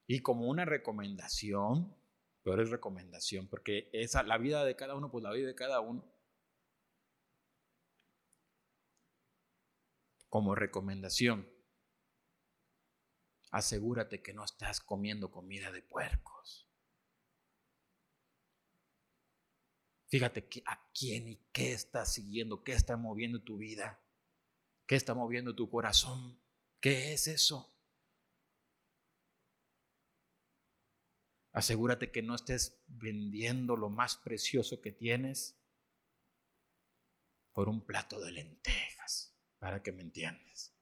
[0.06, 1.96] Y como una recomendación,
[2.44, 5.80] pero es recomendación, porque esa, la vida de cada uno, pues la vida de cada
[5.80, 6.04] uno.
[10.28, 11.50] Como recomendación,
[13.52, 16.62] asegúrate que no estás comiendo comida de puercos.
[20.14, 23.99] Fíjate a quién y qué estás siguiendo, qué está moviendo tu vida,
[24.86, 26.39] qué está moviendo tu corazón,
[26.80, 27.76] qué es eso.
[31.51, 35.59] Asegúrate que no estés vendiendo lo más precioso que tienes
[37.51, 40.78] por un plato de lentejas, para que me entiendas.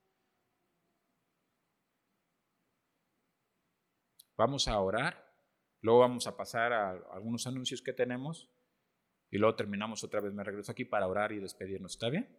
[4.35, 5.33] Vamos a orar,
[5.79, 8.51] luego vamos a pasar a algunos anuncios que tenemos
[9.31, 10.33] y luego terminamos otra vez.
[10.33, 11.93] Me regreso aquí para orar y despedirnos.
[11.93, 12.29] ¿Está bien?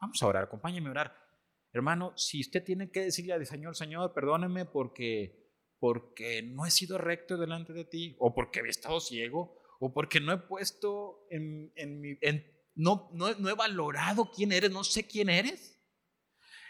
[0.00, 0.44] Vamos a orar.
[0.44, 1.26] Acompáñeme a orar.
[1.72, 6.98] Hermano, si usted tiene que decirle al Señor, Señor, perdóneme porque, porque no he sido
[6.98, 11.72] recto delante de ti, o porque había estado ciego, o porque no he puesto en,
[11.74, 12.16] en mi...
[12.76, 15.78] no, no, no, he valorado quién eres, no sé quién eres.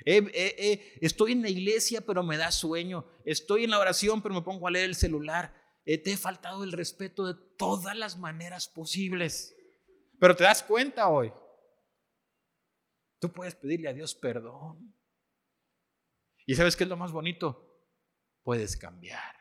[0.04, 3.06] estoy en la iglesia, pero me da sueño.
[3.26, 5.54] Estoy en la oración, pero me pongo a leer el celular.
[5.84, 9.55] te he faltado el respeto de todas las maneras posibles.
[10.18, 11.32] Pero te das cuenta hoy.
[13.18, 14.94] Tú puedes pedirle a Dios perdón.
[16.46, 17.82] ¿Y sabes qué es lo más bonito?
[18.42, 19.34] Puedes cambiar.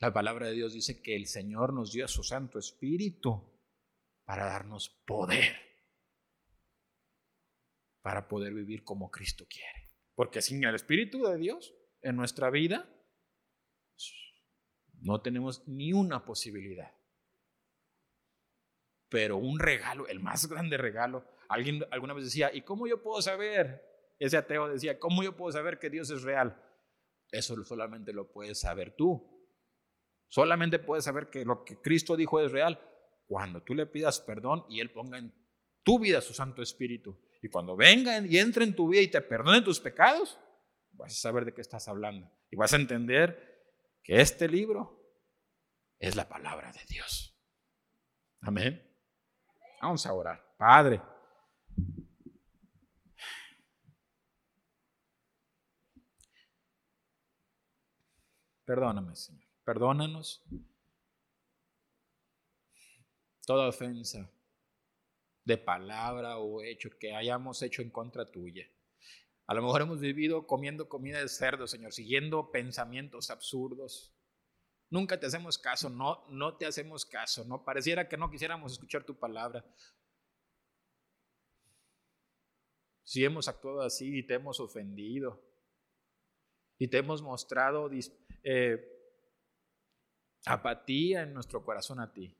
[0.00, 3.60] La palabra de Dios dice que el Señor nos dio a su Santo Espíritu
[4.24, 5.56] para darnos poder,
[8.02, 9.92] para poder vivir como Cristo quiere.
[10.14, 12.90] Porque sin el Espíritu de Dios en nuestra vida,
[15.00, 16.96] no tenemos ni una posibilidad
[19.08, 21.24] pero un regalo, el más grande regalo.
[21.48, 23.84] Alguien alguna vez decía, ¿y cómo yo puedo saber?
[24.18, 26.62] Ese ateo decía, ¿cómo yo puedo saber que Dios es real?
[27.30, 29.36] Eso solamente lo puedes saber tú.
[30.28, 32.80] Solamente puedes saber que lo que Cristo dijo es real
[33.26, 35.32] cuando tú le pidas perdón y Él ponga en
[35.82, 37.18] tu vida su Santo Espíritu.
[37.42, 40.38] Y cuando venga y entre en tu vida y te perdone tus pecados,
[40.92, 42.30] vas a saber de qué estás hablando.
[42.50, 43.56] Y vas a entender
[44.02, 45.00] que este libro
[45.98, 47.38] es la palabra de Dios.
[48.40, 48.95] Amén.
[49.86, 50.44] Vamos a orar.
[50.58, 51.00] Padre.
[58.64, 59.46] Perdóname, Señor.
[59.64, 60.44] Perdónanos
[63.46, 64.28] toda ofensa
[65.44, 68.68] de palabra o hecho que hayamos hecho en contra tuya.
[69.46, 74.15] A lo mejor hemos vivido comiendo comida de cerdo, Señor, siguiendo pensamientos absurdos.
[74.88, 79.04] Nunca te hacemos caso, no, no te hacemos caso, no pareciera que no quisiéramos escuchar
[79.04, 79.64] tu palabra.
[83.02, 85.42] Si hemos actuado así y te hemos ofendido
[86.78, 87.90] y te hemos mostrado
[88.42, 88.96] eh,
[90.44, 92.36] apatía en nuestro corazón a ti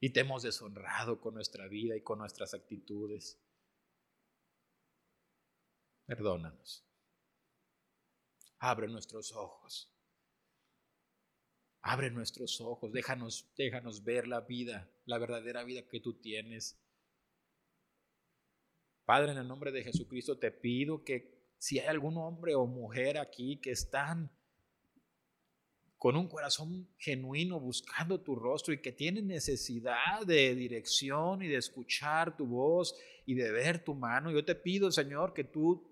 [0.00, 3.40] y te hemos deshonrado con nuestra vida y con nuestras actitudes.
[6.06, 6.84] Perdónanos.
[8.64, 9.92] Abre nuestros ojos.
[11.80, 12.92] Abre nuestros ojos.
[12.92, 16.80] Déjanos, déjanos ver la vida, la verdadera vida que tú tienes.
[19.04, 23.18] Padre, en el nombre de Jesucristo te pido que si hay algún hombre o mujer
[23.18, 24.30] aquí que están
[25.98, 31.56] con un corazón genuino buscando tu rostro y que tienen necesidad de dirección y de
[31.56, 32.94] escuchar tu voz
[33.26, 34.30] y de ver tu mano.
[34.30, 35.91] Yo te pido, Señor, que tú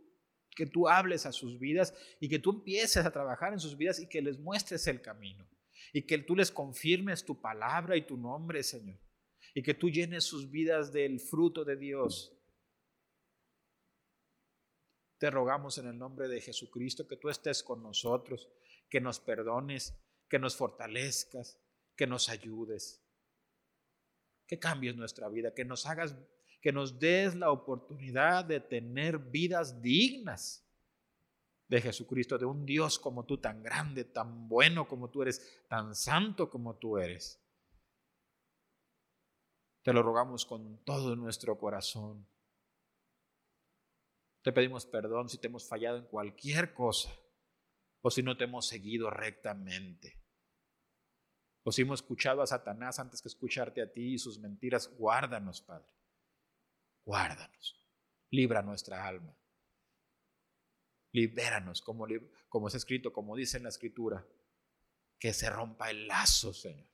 [0.61, 3.99] que tú hables a sus vidas y que tú empieces a trabajar en sus vidas
[3.99, 5.49] y que les muestres el camino
[5.91, 8.99] y que tú les confirmes tu palabra y tu nombre, Señor,
[9.55, 12.37] y que tú llenes sus vidas del fruto de Dios.
[15.17, 18.51] Te rogamos en el nombre de Jesucristo que tú estés con nosotros,
[18.91, 19.99] que nos perdones,
[20.29, 21.59] que nos fortalezcas,
[21.97, 23.03] que nos ayudes,
[24.47, 26.15] que cambies nuestra vida, que nos hagas,
[26.61, 30.67] que nos des la oportunidad de tener vidas dignas
[31.69, 35.95] de Jesucristo, de un Dios como tú, tan grande, tan bueno como tú eres, tan
[35.95, 37.41] santo como tú eres.
[39.83, 42.27] Te lo rogamos con todo nuestro corazón.
[44.43, 47.11] Te pedimos perdón si te hemos fallado en cualquier cosa
[48.03, 50.21] o si no te hemos seguido rectamente.
[51.63, 55.61] O si hemos escuchado a Satanás antes que escucharte a ti y sus mentiras, guárdanos,
[55.61, 56.00] Padre.
[57.05, 57.77] Guárdanos.
[58.31, 59.37] Libra nuestra alma.
[61.13, 62.07] Libéranos, como,
[62.49, 64.27] como es escrito, como dice en la Escritura.
[65.19, 66.89] Que se rompa el lazo, Señor.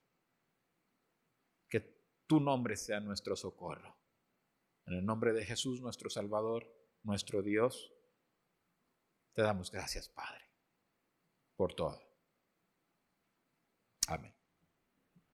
[1.68, 1.80] Que
[2.26, 3.96] tu nombre sea nuestro socorro.
[4.86, 7.92] En el nombre de Jesús, nuestro Salvador, nuestro Dios,
[9.34, 10.46] te damos gracias, Padre
[11.56, 12.00] por todo.
[14.08, 14.35] Amén.